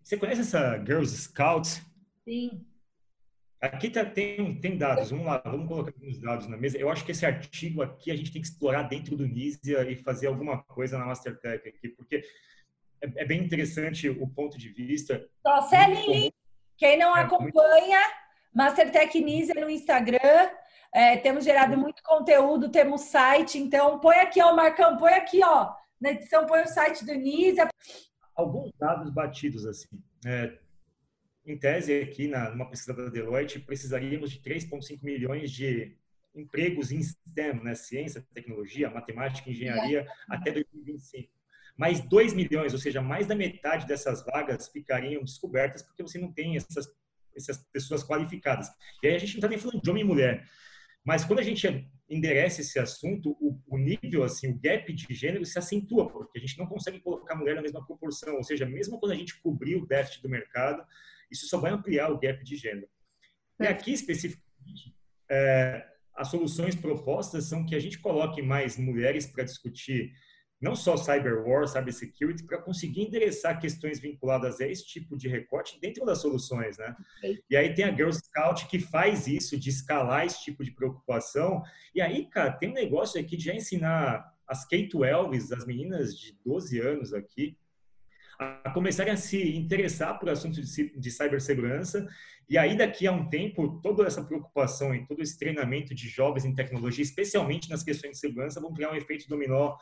você 0.02 0.16
conhece 0.16 0.42
essa 0.42 0.76
Girls 0.84 1.16
Scout? 1.16 1.82
Sim. 2.28 2.66
Aqui 3.60 3.88
tá, 3.88 4.04
tem, 4.04 4.60
tem 4.60 4.76
dados, 4.76 5.10
vamos 5.10 5.24
lá, 5.24 5.40
vamos 5.42 5.66
colocar 5.66 5.90
alguns 5.90 6.18
dados 6.18 6.46
na 6.46 6.56
mesa. 6.56 6.76
Eu 6.76 6.90
acho 6.90 7.02
que 7.02 7.12
esse 7.12 7.24
artigo 7.24 7.80
aqui 7.80 8.10
a 8.10 8.16
gente 8.16 8.30
tem 8.30 8.42
que 8.42 8.48
explorar 8.48 8.82
dentro 8.82 9.16
do 9.16 9.26
Nisia 9.26 9.90
e 9.90 9.96
fazer 9.96 10.26
alguma 10.26 10.62
coisa 10.64 10.98
na 10.98 11.06
Mastertech 11.06 11.66
aqui, 11.66 11.88
porque 11.88 12.22
é, 13.00 13.22
é 13.22 13.24
bem 13.24 13.42
interessante 13.42 14.08
o 14.08 14.28
ponto 14.28 14.58
de 14.58 14.68
vista. 14.68 15.26
Só 15.46 15.62
Celine, 15.62 16.30
quem 16.76 16.98
não 16.98 17.16
é, 17.16 17.22
acompanha, 17.22 18.00
muito... 18.00 18.24
Mastertech 18.54 19.18
Nisia 19.18 19.54
no 19.54 19.70
Instagram, 19.70 20.50
é, 20.92 21.16
temos 21.16 21.42
gerado 21.44 21.78
muito 21.78 22.02
conteúdo, 22.02 22.70
temos 22.70 23.00
site, 23.02 23.58
então 23.58 23.98
põe 23.98 24.16
aqui, 24.16 24.42
ó, 24.42 24.54
Marcão, 24.54 24.98
põe 24.98 25.14
aqui, 25.14 25.42
ó, 25.42 25.72
na 25.98 26.10
edição 26.10 26.44
põe 26.44 26.62
o 26.62 26.68
site 26.68 27.02
do 27.06 27.14
Nisia 27.14 27.66
alguns 28.34 28.72
dados 28.78 29.10
batidos 29.10 29.66
assim. 29.66 30.02
É, 30.24 30.58
em 31.46 31.58
tese, 31.58 32.00
aqui 32.00 32.26
na, 32.26 32.50
numa 32.50 32.68
pesquisa 32.68 32.94
da 32.94 33.08
Deloitte, 33.08 33.60
precisaríamos 33.60 34.30
de 34.30 34.40
3,5 34.40 35.02
milhões 35.02 35.50
de 35.50 35.96
empregos 36.34 36.90
em 36.90 37.02
STEM, 37.02 37.62
né? 37.62 37.74
ciência, 37.74 38.26
tecnologia, 38.32 38.90
matemática, 38.90 39.50
engenharia, 39.50 40.06
até 40.28 40.50
2025. 40.50 41.30
Mais 41.76 42.00
2 42.00 42.32
milhões, 42.32 42.72
ou 42.72 42.78
seja, 42.78 43.02
mais 43.02 43.26
da 43.26 43.34
metade 43.34 43.86
dessas 43.86 44.24
vagas 44.24 44.68
ficariam 44.68 45.22
descobertas 45.22 45.82
porque 45.82 46.02
você 46.02 46.18
não 46.18 46.32
tem 46.32 46.56
essas, 46.56 46.88
essas 47.36 47.58
pessoas 47.72 48.02
qualificadas. 48.02 48.68
E 49.02 49.08
aí 49.08 49.14
a 49.14 49.18
gente 49.18 49.34
não 49.34 49.38
está 49.38 49.48
nem 49.48 49.58
falando 49.58 49.82
de 49.82 49.90
homem 49.90 50.02
e 50.02 50.06
mulher. 50.06 50.48
Mas 51.04 51.24
quando 51.24 51.40
a 51.40 51.42
gente 51.42 51.66
endereça 52.08 52.60
esse 52.60 52.78
assunto, 52.78 53.36
o, 53.40 53.60
o, 53.66 53.78
nível, 53.78 54.24
assim, 54.24 54.48
o 54.48 54.58
gap 54.58 54.90
de 54.92 55.14
gênero 55.14 55.44
se 55.44 55.58
acentua, 55.58 56.10
porque 56.10 56.38
a 56.38 56.40
gente 56.40 56.58
não 56.58 56.66
consegue 56.66 57.00
colocar 57.00 57.34
a 57.34 57.36
mulher 57.36 57.54
na 57.54 57.62
mesma 57.62 57.84
proporção. 57.84 58.36
Ou 58.36 58.42
seja, 58.42 58.64
mesmo 58.66 58.98
quando 58.98 59.12
a 59.12 59.16
gente 59.16 59.40
cobrir 59.40 59.76
o 59.76 59.86
déficit 59.86 60.22
do 60.22 60.28
mercado, 60.28 60.84
isso 61.30 61.46
só 61.46 61.58
vai 61.58 61.72
ampliar 61.72 62.10
o 62.10 62.18
gap 62.18 62.42
de 62.42 62.56
gênero. 62.56 62.88
E 63.60 63.66
aqui, 63.66 63.92
especificamente, 63.92 64.94
é, 65.30 65.86
as 66.14 66.28
soluções 66.28 66.74
propostas 66.74 67.44
são 67.44 67.66
que 67.66 67.74
a 67.74 67.80
gente 67.80 67.98
coloque 67.98 68.40
mais 68.40 68.78
mulheres 68.78 69.26
para 69.26 69.44
discutir 69.44 70.12
não 70.64 70.74
só 70.74 70.96
cyber 70.96 71.46
war, 71.46 71.68
cyber 71.68 71.92
security, 71.92 72.42
para 72.42 72.56
conseguir 72.56 73.02
endereçar 73.02 73.60
questões 73.60 74.00
vinculadas 74.00 74.62
a 74.62 74.66
esse 74.66 74.86
tipo 74.86 75.14
de 75.14 75.28
recorte 75.28 75.78
dentro 75.78 76.06
das 76.06 76.22
soluções, 76.22 76.78
né? 76.78 76.96
E 77.50 77.54
aí 77.54 77.74
tem 77.74 77.84
a 77.84 77.94
Girl 77.94 78.10
Scout 78.10 78.66
que 78.66 78.78
faz 78.78 79.26
isso, 79.26 79.58
de 79.58 79.68
escalar 79.68 80.24
esse 80.24 80.42
tipo 80.42 80.64
de 80.64 80.70
preocupação. 80.70 81.62
E 81.94 82.00
aí, 82.00 82.26
cara, 82.30 82.50
tem 82.50 82.70
um 82.70 82.74
negócio 82.74 83.20
aqui 83.20 83.36
de 83.36 83.44
já 83.44 83.54
ensinar 83.54 84.32
as 84.48 84.66
K-12, 84.66 85.54
as 85.54 85.66
meninas 85.66 86.18
de 86.18 86.34
12 86.42 86.80
anos 86.80 87.12
aqui, 87.12 87.58
a 88.38 88.70
começarem 88.70 89.12
a 89.12 89.16
se 89.18 89.56
interessar 89.56 90.18
por 90.18 90.30
assuntos 90.30 90.74
de, 90.74 90.98
de 90.98 91.10
cibersegurança. 91.10 92.06
E 92.48 92.56
aí, 92.56 92.74
daqui 92.74 93.06
a 93.06 93.12
um 93.12 93.28
tempo, 93.28 93.80
toda 93.82 94.06
essa 94.06 94.24
preocupação 94.24 94.94
e 94.94 95.06
todo 95.06 95.22
esse 95.22 95.38
treinamento 95.38 95.94
de 95.94 96.08
jovens 96.08 96.46
em 96.46 96.54
tecnologia, 96.54 97.02
especialmente 97.02 97.68
nas 97.68 97.82
questões 97.82 98.12
de 98.12 98.18
segurança, 98.18 98.62
vão 98.62 98.72
criar 98.72 98.92
um 98.92 98.96
efeito 98.96 99.28
dominó 99.28 99.76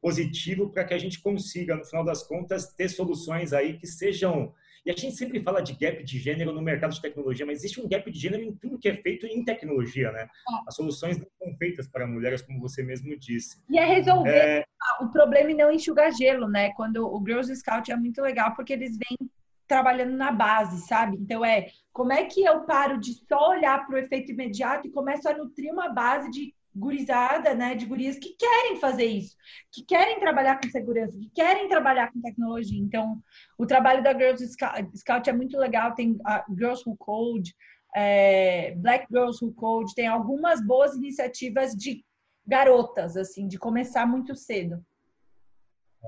positivo 0.00 0.70
para 0.70 0.84
que 0.84 0.94
a 0.94 0.98
gente 0.98 1.20
consiga, 1.20 1.76
no 1.76 1.84
final 1.84 2.04
das 2.04 2.22
contas, 2.22 2.72
ter 2.72 2.88
soluções 2.88 3.52
aí 3.52 3.76
que 3.76 3.86
sejam. 3.86 4.52
E 4.86 4.90
a 4.90 4.94
gente 4.94 5.16
sempre 5.16 5.42
fala 5.42 5.60
de 5.60 5.74
gap 5.74 6.02
de 6.02 6.18
gênero 6.18 6.52
no 6.52 6.62
mercado 6.62 6.94
de 6.94 7.02
tecnologia, 7.02 7.44
mas 7.44 7.58
existe 7.58 7.80
um 7.80 7.88
gap 7.88 8.10
de 8.10 8.18
gênero 8.18 8.42
em 8.42 8.54
tudo 8.54 8.78
que 8.78 8.88
é 8.88 8.96
feito 8.96 9.26
em 9.26 9.44
tecnologia, 9.44 10.10
né? 10.12 10.22
É. 10.22 10.28
As 10.66 10.76
soluções 10.76 11.18
não 11.18 11.26
são 11.38 11.56
feitas 11.58 11.86
para 11.88 12.06
mulheres, 12.06 12.42
como 12.42 12.60
você 12.60 12.82
mesmo 12.82 13.16
disse. 13.18 13.60
E 13.68 13.78
é 13.78 13.84
resolver 13.84 14.30
é... 14.30 14.64
o 15.00 15.08
problema 15.08 15.50
e 15.50 15.54
não 15.54 15.70
enxugar 15.70 16.12
gelo, 16.12 16.48
né? 16.48 16.72
Quando 16.74 17.06
o 17.06 17.22
Girls 17.26 17.54
Scout 17.56 17.90
é 17.90 17.96
muito 17.96 18.22
legal, 18.22 18.54
porque 18.54 18.72
eles 18.72 18.96
vêm 18.96 19.28
trabalhando 19.66 20.16
na 20.16 20.32
base, 20.32 20.86
sabe? 20.86 21.18
Então 21.20 21.44
é 21.44 21.66
como 21.92 22.12
é 22.12 22.24
que 22.24 22.42
eu 22.42 22.62
paro 22.62 22.98
de 22.98 23.12
só 23.28 23.50
olhar 23.50 23.86
para 23.86 23.96
o 23.96 23.98
efeito 23.98 24.32
imediato 24.32 24.88
e 24.88 24.90
começo 24.90 25.28
a 25.28 25.36
nutrir 25.36 25.70
uma 25.70 25.90
base 25.90 26.30
de 26.30 26.54
gurizada, 26.78 27.54
né, 27.54 27.74
de 27.74 27.84
gurias 27.84 28.18
que 28.18 28.34
querem 28.38 28.76
fazer 28.76 29.06
isso, 29.06 29.36
que 29.72 29.84
querem 29.84 30.18
trabalhar 30.20 30.60
com 30.60 30.70
segurança, 30.70 31.18
que 31.18 31.30
querem 31.30 31.68
trabalhar 31.68 32.12
com 32.12 32.22
tecnologia. 32.22 32.80
Então, 32.80 33.20
o 33.58 33.66
trabalho 33.66 34.02
da 34.02 34.12
Girls 34.12 34.46
Scout 34.94 35.28
é 35.28 35.32
muito 35.32 35.58
legal, 35.58 35.94
tem 35.94 36.18
a 36.24 36.44
Girls 36.48 36.82
Who 36.86 36.96
Code, 36.96 37.54
é, 37.94 38.74
Black 38.76 39.06
Girls 39.10 39.44
Who 39.44 39.52
Code, 39.52 39.94
tem 39.94 40.06
algumas 40.06 40.64
boas 40.64 40.94
iniciativas 40.94 41.72
de 41.72 42.04
garotas, 42.46 43.16
assim, 43.16 43.46
de 43.46 43.58
começar 43.58 44.06
muito 44.06 44.34
cedo. 44.34 44.82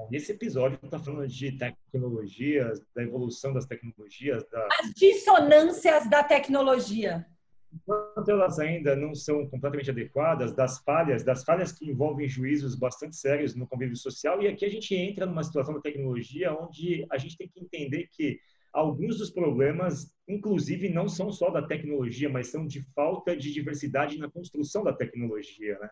Nesse 0.09 0.33
episódio 0.33 0.79
está 0.83 0.99
falando 0.99 1.27
de 1.27 1.53
tecnologias, 1.59 2.81
da 2.95 3.03
evolução 3.03 3.53
das 3.53 3.67
tecnologias, 3.67 4.49
da... 4.49 4.69
as 4.81 4.95
dissonâncias 4.95 6.09
da 6.09 6.23
tecnologia 6.23 7.27
enquanto 7.73 8.29
elas 8.29 8.59
ainda 8.59 8.97
não 8.97 9.15
são 9.15 9.47
completamente 9.47 9.91
adequadas, 9.91 10.53
das 10.55 10.79
falhas, 10.81 11.23
das 11.23 11.45
falhas 11.45 11.73
que 11.73 11.89
envolvem 11.89 12.29
juízos 12.29 12.75
bastante 12.75 13.17
sérios 13.17 13.55
no 13.55 13.67
convívio 13.67 13.97
social, 13.97 14.43
e 14.43 14.49
aqui 14.49 14.65
a 14.65 14.69
gente 14.71 14.95
entra 14.95 15.27
numa 15.27 15.45
situação 15.45 15.75
da 15.75 15.81
tecnologia 15.81 16.53
onde 16.53 17.07
a 17.11 17.19
gente 17.19 17.37
tem 17.37 17.49
que 17.49 17.61
entender 17.61 18.09
que 18.11 18.41
alguns 18.73 19.19
dos 19.19 19.31
problemas, 19.31 20.15
inclusive, 20.29 20.89
não 20.89 21.09
são 21.09 21.33
só 21.33 21.51
da 21.51 21.63
tecnologia, 21.63 22.29
mas 22.29 22.49
são 22.49 22.67
de 22.67 22.83
falta 22.95 23.37
de 23.37 23.53
diversidade 23.53 24.19
na 24.19 24.31
construção 24.31 24.83
da 24.85 24.93
tecnologia, 24.93 25.79
né? 25.79 25.91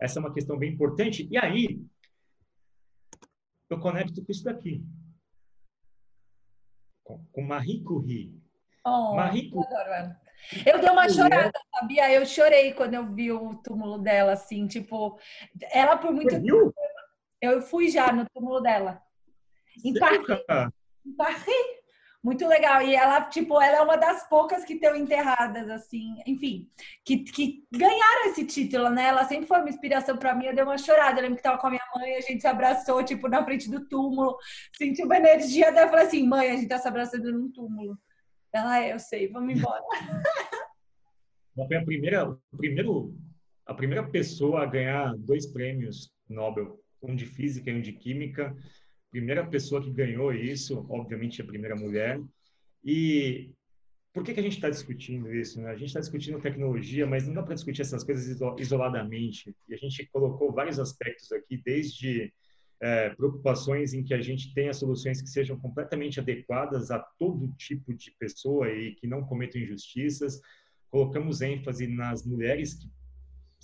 Essa 0.00 0.18
é 0.18 0.20
uma 0.20 0.32
questão 0.32 0.58
bem 0.58 0.72
importante. 0.72 1.28
E 1.30 1.36
aí, 1.36 1.80
eu 3.70 3.78
conecto 3.78 4.24
com 4.24 4.32
isso 4.32 4.44
daqui. 4.44 4.84
Com 7.04 7.42
Marie 7.42 7.82
Curie. 7.82 8.34
Oh, 8.84 9.14
Marie 9.14 9.50
Curie. 9.50 10.23
Eu 10.66 10.78
dei 10.78 10.90
uma 10.90 11.08
chorada, 11.08 11.52
sabia? 11.74 12.12
Eu 12.12 12.26
chorei 12.26 12.72
quando 12.72 12.94
eu 12.94 13.06
vi 13.06 13.32
o 13.32 13.54
túmulo 13.56 13.98
dela, 13.98 14.32
assim, 14.32 14.66
tipo, 14.66 15.18
ela 15.70 15.96
por 15.96 16.12
muito 16.12 16.30
tempo. 16.30 16.74
Eu 17.40 17.60
fui 17.62 17.88
já 17.88 18.12
no 18.12 18.26
túmulo 18.30 18.60
dela. 18.60 19.02
Em 19.84 19.94
Paris. 19.94 20.20
Em 21.04 21.12
Paris. 21.16 21.84
Muito 22.24 22.46
legal. 22.46 22.80
E 22.80 22.94
ela, 22.94 23.20
tipo, 23.20 23.60
ela 23.60 23.76
é 23.76 23.80
uma 23.82 23.96
das 23.96 24.26
poucas 24.30 24.64
que 24.64 24.72
estão 24.72 24.96
enterradas, 24.96 25.68
assim, 25.68 26.16
enfim, 26.26 26.70
que, 27.04 27.18
que 27.18 27.66
ganharam 27.70 28.30
esse 28.30 28.46
título, 28.46 28.88
né? 28.88 29.08
Ela 29.08 29.26
sempre 29.26 29.46
foi 29.46 29.58
uma 29.58 29.68
inspiração 29.68 30.16
para 30.16 30.34
mim. 30.34 30.46
Eu 30.46 30.54
dei 30.54 30.64
uma 30.64 30.78
chorada. 30.78 31.18
Eu 31.18 31.24
lembro 31.24 31.36
que 31.36 31.42
tava 31.42 31.58
com 31.58 31.66
a 31.66 31.70
minha 31.70 31.84
mãe, 31.94 32.16
a 32.16 32.22
gente 32.22 32.40
se 32.40 32.46
abraçou, 32.46 33.04
tipo, 33.04 33.28
na 33.28 33.44
frente 33.44 33.70
do 33.70 33.86
túmulo. 33.86 34.38
Senti 34.74 35.04
uma 35.04 35.18
energia. 35.18 35.68
Eu 35.68 35.88
falei 35.90 36.06
assim: 36.06 36.26
mãe, 36.26 36.50
a 36.50 36.56
gente 36.56 36.68
tá 36.68 36.78
se 36.78 36.88
abraçando 36.88 37.30
num 37.30 37.52
túmulo. 37.52 37.98
Ela 38.54 38.84
é, 38.84 38.92
eu 38.92 39.00
sei, 39.00 39.26
vamos 39.26 39.58
embora. 39.58 39.82
foi 41.66 41.76
a 41.76 41.84
primeira, 41.84 42.38
primeiro, 42.56 43.12
a 43.66 43.74
primeira 43.74 44.08
pessoa 44.08 44.62
a 44.62 44.66
ganhar 44.66 45.12
dois 45.16 45.44
prêmios 45.44 46.08
Nobel, 46.28 46.80
um 47.02 47.16
de 47.16 47.26
física 47.26 47.68
e 47.68 47.74
um 47.74 47.80
de 47.80 47.92
química. 47.92 48.56
Primeira 49.10 49.44
pessoa 49.44 49.82
que 49.82 49.90
ganhou 49.90 50.32
isso, 50.32 50.86
obviamente 50.88 51.42
a 51.42 51.44
primeira 51.44 51.74
mulher. 51.74 52.20
E 52.84 53.50
por 54.12 54.22
que, 54.22 54.32
que 54.32 54.38
a 54.38 54.42
gente 54.44 54.54
está 54.54 54.70
discutindo 54.70 55.34
isso? 55.34 55.60
Né? 55.60 55.70
A 55.70 55.76
gente 55.76 55.88
está 55.88 55.98
discutindo 55.98 56.40
tecnologia, 56.40 57.08
mas 57.08 57.26
não 57.26 57.34
dá 57.34 57.42
para 57.42 57.54
discutir 57.54 57.82
essas 57.82 58.04
coisas 58.04 58.40
isoladamente. 58.58 59.52
E 59.68 59.74
a 59.74 59.76
gente 59.76 60.08
colocou 60.12 60.52
vários 60.52 60.78
aspectos 60.78 61.32
aqui, 61.32 61.60
desde 61.64 62.32
é, 62.80 63.10
preocupações 63.10 63.94
em 63.94 64.02
que 64.02 64.14
a 64.14 64.20
gente 64.20 64.52
tenha 64.54 64.72
soluções 64.72 65.22
que 65.22 65.28
sejam 65.28 65.58
completamente 65.58 66.20
adequadas 66.20 66.90
a 66.90 66.98
todo 67.18 67.52
tipo 67.56 67.94
de 67.94 68.10
pessoa 68.18 68.70
e 68.70 68.94
que 68.94 69.06
não 69.06 69.24
cometam 69.24 69.60
injustiças. 69.60 70.40
Colocamos 70.90 71.40
ênfase 71.40 71.86
nas 71.86 72.24
mulheres 72.24 72.74
que, 72.74 72.88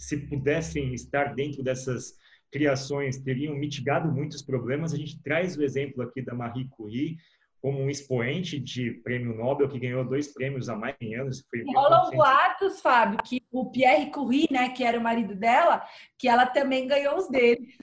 se 0.01 0.17
pudessem 0.17 0.95
estar 0.95 1.35
dentro 1.35 1.63
dessas 1.63 2.15
criações, 2.51 3.19
teriam 3.19 3.55
mitigado 3.55 4.11
muitos 4.11 4.43
problemas. 4.43 4.95
A 4.95 4.97
gente 4.97 5.23
traz 5.23 5.57
o 5.59 5.63
exemplo 5.63 6.03
aqui 6.03 6.23
da 6.23 6.35
Marie 6.35 6.67
Curie, 6.69 7.19
como 7.61 7.79
um 7.79 7.91
expoente 7.91 8.59
de 8.59 8.93
prêmio 9.05 9.37
Nobel 9.37 9.69
que 9.69 9.79
ganhou 9.79 10.03
dois 10.03 10.33
prêmios 10.33 10.71
há 10.71 10.75
mais 10.75 10.97
de 10.99 11.15
anos. 11.15 11.45
Foi 11.51 11.63
Rolam 11.65 12.11
boatos, 12.11 12.81
Fábio, 12.81 13.19
que 13.23 13.43
o 13.53 13.71
Pierre 13.71 14.11
Curie, 14.11 14.49
né, 14.51 14.71
que 14.71 14.83
era 14.83 14.99
o 14.99 15.03
marido 15.03 15.35
dela, 15.35 15.85
que 16.19 16.27
ela 16.27 16.47
também 16.47 16.89
ganhou 16.89 17.19
os 17.19 17.29
dele. 17.29 17.75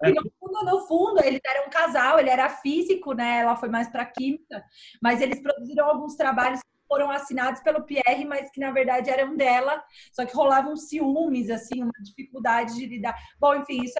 Que 0.00 0.12
não 0.12 0.22
fundo, 0.38 0.64
no 0.64 0.86
fundo, 0.86 1.24
eles 1.24 1.40
eram 1.44 1.66
um 1.66 1.70
casal, 1.70 2.18
ele 2.18 2.30
era 2.30 2.48
físico, 2.48 3.12
né? 3.12 3.40
Ela 3.40 3.56
foi 3.56 3.68
mais 3.68 3.88
para 3.88 4.06
química, 4.06 4.64
mas 5.02 5.20
eles 5.20 5.40
produziram 5.42 5.86
alguns 5.86 6.14
trabalhos 6.14 6.60
que 6.60 6.68
foram 6.86 7.10
assinados 7.10 7.60
pelo 7.62 7.84
Pierre, 7.84 8.24
mas 8.24 8.50
que 8.50 8.60
na 8.60 8.70
verdade 8.70 9.10
eram 9.10 9.36
dela, 9.36 9.82
só 10.12 10.24
que 10.24 10.34
rolavam 10.34 10.76
ciúmes, 10.76 11.50
assim, 11.50 11.82
uma 11.82 11.92
dificuldade 12.02 12.74
de 12.74 12.86
lidar. 12.86 13.16
Bom, 13.38 13.54
enfim, 13.56 13.82
isso 13.82 13.98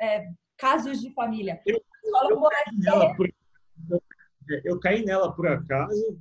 é, 0.00 0.06
é 0.18 0.28
casos 0.56 1.00
de 1.00 1.12
família. 1.14 1.60
Eu, 1.66 1.82
eu, 2.30 2.40
caí 2.40 2.76
nela 2.78 3.16
por, 3.16 3.30
eu 4.64 4.78
caí 4.78 5.04
nela 5.04 5.32
por 5.32 5.48
acaso, 5.48 6.18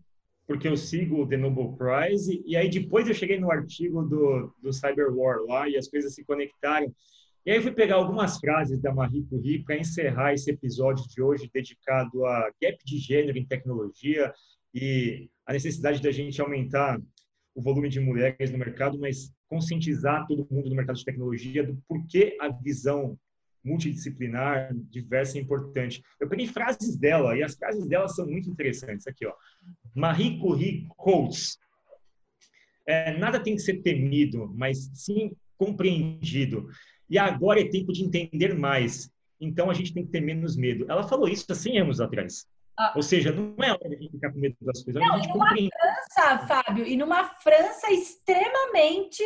porque 0.47 0.67
eu 0.67 0.77
sigo 0.77 1.21
o 1.21 1.27
The 1.27 1.37
Nobel 1.37 1.75
Prize, 1.77 2.41
e 2.45 2.55
aí 2.55 2.69
depois 2.69 3.07
eu 3.07 3.13
cheguei 3.13 3.39
no 3.39 3.51
artigo 3.51 4.01
do, 4.03 4.55
do 4.61 4.73
Cyber 4.73 5.15
War 5.15 5.39
lá, 5.41 5.69
e 5.69 5.77
as 5.77 5.87
coisas 5.87 6.15
se 6.15 6.23
conectaram. 6.23 6.91
E 7.45 7.51
aí 7.51 7.57
eu 7.57 7.63
fui 7.63 7.71
pegar 7.71 7.95
algumas 7.95 8.37
frases 8.37 8.81
da 8.81 8.93
Marie 8.93 9.23
Curie 9.23 9.63
para 9.63 9.77
encerrar 9.77 10.33
esse 10.33 10.51
episódio 10.51 11.07
de 11.07 11.21
hoje 11.21 11.49
dedicado 11.53 12.25
a 12.25 12.51
gap 12.61 12.77
de 12.85 12.97
gênero 12.97 13.37
em 13.37 13.45
tecnologia 13.45 14.33
e 14.73 15.29
a 15.45 15.53
necessidade 15.53 16.01
da 16.01 16.11
gente 16.11 16.41
aumentar 16.41 16.99
o 17.55 17.61
volume 17.61 17.89
de 17.89 17.99
mulheres 17.99 18.51
no 18.51 18.57
mercado, 18.57 18.99
mas 18.99 19.33
conscientizar 19.47 20.27
todo 20.27 20.47
mundo 20.51 20.69
no 20.69 20.75
mercado 20.75 20.97
de 20.97 21.05
tecnologia 21.05 21.63
do 21.63 21.75
porquê 21.87 22.37
a 22.39 22.49
visão 22.49 23.17
multidisciplinar, 23.63 24.73
diversa 24.89 25.37
e 25.37 25.41
importante. 25.41 26.01
Eu 26.19 26.29
peguei 26.29 26.47
frases 26.47 26.97
dela 26.97 27.35
e 27.37 27.43
as 27.43 27.55
frases 27.55 27.87
dela 27.87 28.07
são 28.07 28.25
muito 28.25 28.49
interessantes. 28.49 29.07
Aqui, 29.07 29.25
ó. 29.25 29.33
Marie 29.95 30.39
Curie 30.39 30.87
quotes. 30.95 31.57
É, 32.85 33.17
nada 33.17 33.39
tem 33.39 33.55
que 33.55 33.61
ser 33.61 33.81
temido, 33.81 34.51
mas 34.55 34.89
sim 34.93 35.31
compreendido. 35.57 36.69
E 37.09 37.17
agora 37.17 37.61
é 37.61 37.69
tempo 37.69 37.91
de 37.91 38.03
entender 38.03 38.57
mais. 38.57 39.11
Então 39.39 39.69
a 39.69 39.73
gente 39.73 39.93
tem 39.93 40.05
que 40.05 40.11
ter 40.11 40.21
menos 40.21 40.55
medo. 40.55 40.85
Ela 40.89 41.03
falou 41.03 41.27
isso 41.27 41.45
há 41.49 41.55
100 41.55 41.79
anos 41.79 42.01
atrás. 42.01 42.45
Ah. 42.79 42.93
Ou 42.95 43.03
seja, 43.03 43.33
não 43.33 43.53
é 43.61 43.71
hora 43.71 43.97
de 43.97 44.09
ficar 44.09 44.31
com 44.31 44.39
medo 44.39 44.55
das 44.61 44.81
coisas. 44.81 45.01
Não, 45.03 45.13
a 45.13 45.17
gente 45.17 45.33
compreende. 45.33 45.69
França, 45.69 46.47
Fábio, 46.47 46.85
e 46.87 46.95
numa 46.95 47.25
França 47.25 47.91
extremamente 47.91 49.21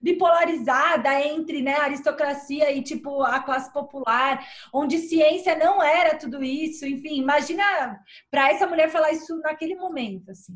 bipolarizada 0.00 1.18
entre 1.26 1.62
né, 1.62 1.72
a 1.72 1.84
aristocracia 1.84 2.70
e 2.70 2.82
tipo 2.82 3.22
a 3.22 3.40
classe 3.40 3.72
popular, 3.72 4.46
onde 4.74 4.98
ciência 4.98 5.56
não 5.56 5.82
era 5.82 6.18
tudo 6.18 6.44
isso. 6.44 6.84
Enfim, 6.84 7.18
imagina 7.18 7.64
para 8.30 8.50
essa 8.50 8.66
mulher 8.66 8.90
falar 8.90 9.10
isso 9.12 9.38
naquele 9.38 9.74
momento, 9.74 10.30
assim. 10.30 10.52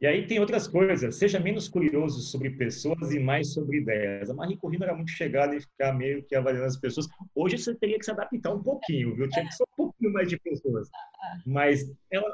E 0.00 0.06
aí 0.06 0.26
tem 0.26 0.38
outras 0.38 0.66
coisas. 0.66 1.16
Seja 1.16 1.38
menos 1.38 1.68
curioso 1.68 2.20
sobre 2.20 2.50
pessoas 2.50 3.12
e 3.12 3.18
mais 3.18 3.52
sobre 3.52 3.78
ideias. 3.78 4.28
A 4.28 4.34
Marie 4.34 4.56
Curie 4.56 4.82
era 4.82 4.94
muito 4.94 5.10
chegada 5.10 5.54
e 5.56 5.60
ficar 5.60 5.92
meio 5.92 6.22
que 6.22 6.34
avaliando 6.34 6.66
as 6.66 6.76
pessoas. 6.76 7.06
Hoje 7.34 7.56
você 7.56 7.74
teria 7.74 7.98
que 7.98 8.04
se 8.04 8.10
adaptar 8.10 8.52
um 8.52 8.62
pouquinho, 8.62 9.14
viu? 9.14 9.28
Tinha 9.28 9.46
que 9.46 9.54
ser 9.54 9.62
um 9.62 9.76
pouquinho 9.76 10.12
mais 10.12 10.28
de 10.28 10.38
pessoas. 10.38 10.88
Mas 11.46 11.90
ela, 12.10 12.28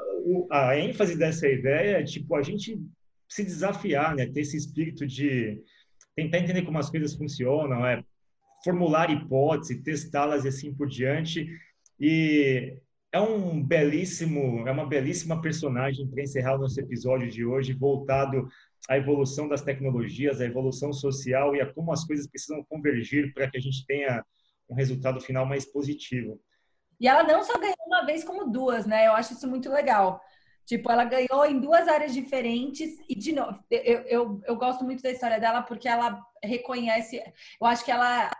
a 0.51 0.77
ênfase 0.77 1.17
dessa 1.17 1.47
ideia 1.47 1.99
é, 1.99 2.03
tipo, 2.03 2.35
a 2.35 2.41
gente 2.41 2.79
se 3.29 3.43
desafiar, 3.43 4.15
né? 4.15 4.25
Ter 4.25 4.41
esse 4.41 4.57
espírito 4.57 5.07
de 5.07 5.61
tentar 6.15 6.39
entender 6.39 6.63
como 6.63 6.77
as 6.77 6.89
coisas 6.89 7.15
funcionam, 7.15 7.85
é 7.85 8.03
formular 8.63 9.09
hipóteses, 9.09 9.81
testá-las 9.81 10.45
e 10.45 10.49
assim 10.49 10.73
por 10.73 10.87
diante. 10.87 11.47
E 11.99 12.75
é 13.11 13.19
um 13.19 13.61
belíssimo, 13.61 14.67
é 14.67 14.71
uma 14.71 14.85
belíssima 14.85 15.41
personagem 15.41 16.07
para 16.07 16.23
encerrar 16.23 16.55
o 16.55 16.59
nosso 16.59 16.79
episódio 16.79 17.29
de 17.29 17.45
hoje, 17.45 17.73
voltado 17.73 18.47
à 18.89 18.97
evolução 18.97 19.47
das 19.47 19.61
tecnologias, 19.61 20.39
à 20.39 20.45
evolução 20.45 20.93
social 20.93 21.55
e 21.55 21.61
a 21.61 21.71
como 21.71 21.91
as 21.91 22.05
coisas 22.05 22.27
precisam 22.27 22.63
convergir 22.63 23.33
para 23.33 23.49
que 23.49 23.57
a 23.57 23.61
gente 23.61 23.85
tenha 23.85 24.23
um 24.69 24.75
resultado 24.75 25.19
final 25.19 25.45
mais 25.45 25.65
positivo. 25.65 26.39
E 26.99 27.07
ela 27.07 27.23
não 27.23 27.43
só 27.43 27.59
ganhou 27.59 27.75
uma 27.85 28.05
vez, 28.05 28.23
como 28.23 28.49
duas, 28.49 28.85
né? 28.85 29.07
Eu 29.07 29.13
acho 29.13 29.33
isso 29.33 29.47
muito 29.47 29.69
legal. 29.69 30.21
Tipo, 30.65 30.89
ela 30.91 31.03
ganhou 31.03 31.45
em 31.45 31.59
duas 31.59 31.87
áreas 31.87 32.13
diferentes 32.13 32.97
e, 33.09 33.15
de 33.15 33.33
novo, 33.33 33.59
eu, 33.69 34.01
eu, 34.03 34.41
eu 34.45 34.55
gosto 34.55 34.85
muito 34.85 35.03
da 35.03 35.11
história 35.11 35.39
dela 35.39 35.63
porque 35.63 35.89
ela 35.89 36.21
reconhece, 36.41 37.21
eu 37.59 37.67
acho 37.67 37.83
que 37.83 37.91
ela 37.91 38.31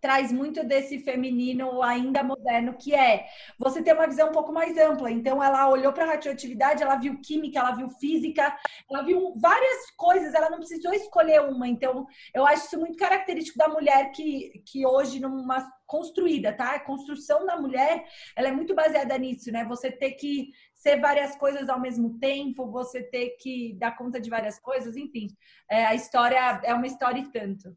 traz 0.00 0.32
muito 0.32 0.64
desse 0.64 0.98
feminino 1.00 1.82
ainda 1.82 2.22
moderno, 2.22 2.74
que 2.74 2.94
é 2.94 3.26
você 3.58 3.82
ter 3.82 3.92
uma 3.92 4.06
visão 4.06 4.28
um 4.28 4.32
pouco 4.32 4.52
mais 4.52 4.76
ampla. 4.78 5.10
Então, 5.10 5.42
ela 5.42 5.68
olhou 5.68 5.92
para 5.92 6.04
a 6.04 6.08
radioatividade, 6.08 6.82
ela 6.82 6.96
viu 6.96 7.20
química, 7.20 7.58
ela 7.58 7.72
viu 7.72 7.88
física, 7.90 8.56
ela 8.90 9.02
viu 9.02 9.34
várias 9.36 9.90
coisas, 9.96 10.34
ela 10.34 10.50
não 10.50 10.58
precisou 10.58 10.92
escolher 10.92 11.42
uma. 11.42 11.66
Então, 11.66 12.06
eu 12.34 12.46
acho 12.46 12.66
isso 12.66 12.78
muito 12.78 12.96
característico 12.96 13.58
da 13.58 13.68
mulher 13.68 14.12
que, 14.12 14.62
que 14.66 14.86
hoje, 14.86 15.20
numa 15.20 15.68
construída, 15.86 16.52
tá? 16.52 16.74
A 16.74 16.80
construção 16.80 17.46
da 17.46 17.56
mulher, 17.56 18.04
ela 18.36 18.48
é 18.48 18.52
muito 18.52 18.74
baseada 18.74 19.16
nisso, 19.16 19.50
né? 19.50 19.64
Você 19.64 19.90
ter 19.90 20.12
que 20.12 20.50
ser 20.74 21.00
várias 21.00 21.34
coisas 21.36 21.68
ao 21.68 21.80
mesmo 21.80 22.18
tempo, 22.18 22.70
você 22.70 23.02
ter 23.02 23.30
que 23.40 23.74
dar 23.78 23.96
conta 23.96 24.20
de 24.20 24.30
várias 24.30 24.60
coisas, 24.60 24.96
enfim. 24.96 25.28
É, 25.68 25.86
a 25.86 25.94
história 25.94 26.60
é 26.62 26.74
uma 26.74 26.86
história 26.86 27.20
e 27.20 27.32
tanto 27.32 27.74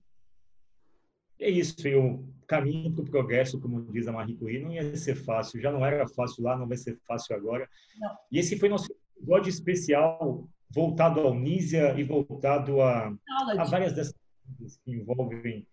é 1.42 1.50
isso, 1.50 1.88
e 1.88 1.96
o 1.96 2.24
caminho 2.48 2.94
para 2.94 3.04
o 3.04 3.10
progresso, 3.10 3.60
como 3.60 3.82
diz 3.92 4.08
a 4.08 4.12
Marie 4.12 4.36
Curie, 4.36 4.62
não 4.62 4.72
ia 4.72 4.96
ser 4.96 5.16
fácil. 5.16 5.60
Já 5.60 5.72
não 5.72 5.86
era 5.86 6.08
fácil 6.08 6.44
lá, 6.44 6.58
não 6.58 6.68
vai 6.68 6.78
ser 6.78 6.98
fácil 7.08 7.36
agora. 7.36 7.68
Não. 8.00 8.16
E 8.32 8.40
esse 8.40 8.58
foi 8.60 8.70
nosso 8.70 8.88
episódio 9.18 9.50
especial 9.50 10.48
voltado 10.70 11.20
ao 11.20 11.34
Nízia 11.34 11.98
e 12.00 12.04
voltado 12.04 12.82
a, 12.82 13.14
a 13.58 13.64
várias 13.64 13.94
dessas 13.94 14.16
coisas 14.58 14.78
que 14.84 14.92
envolvem 14.92 15.68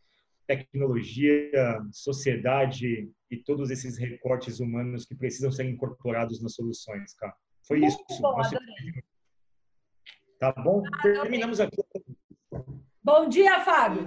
tecnologia, 0.46 1.78
sociedade 1.92 3.10
e 3.30 3.36
todos 3.36 3.70
esses 3.70 3.98
recortes 3.98 4.60
humanos 4.60 5.04
que 5.04 5.14
precisam 5.14 5.52
ser 5.52 5.68
incorporados 5.68 6.40
nas 6.40 6.54
soluções, 6.54 7.12
cara. 7.14 7.34
Foi 7.66 7.80
Muito 7.80 8.02
isso. 8.10 8.22
Bom, 8.22 8.40
Tá 10.38 10.52
bom? 10.52 10.82
Terminamos 11.02 11.60
aqui. 11.60 11.76
Bom 13.02 13.28
dia, 13.28 13.60
Fábio. 13.60 14.06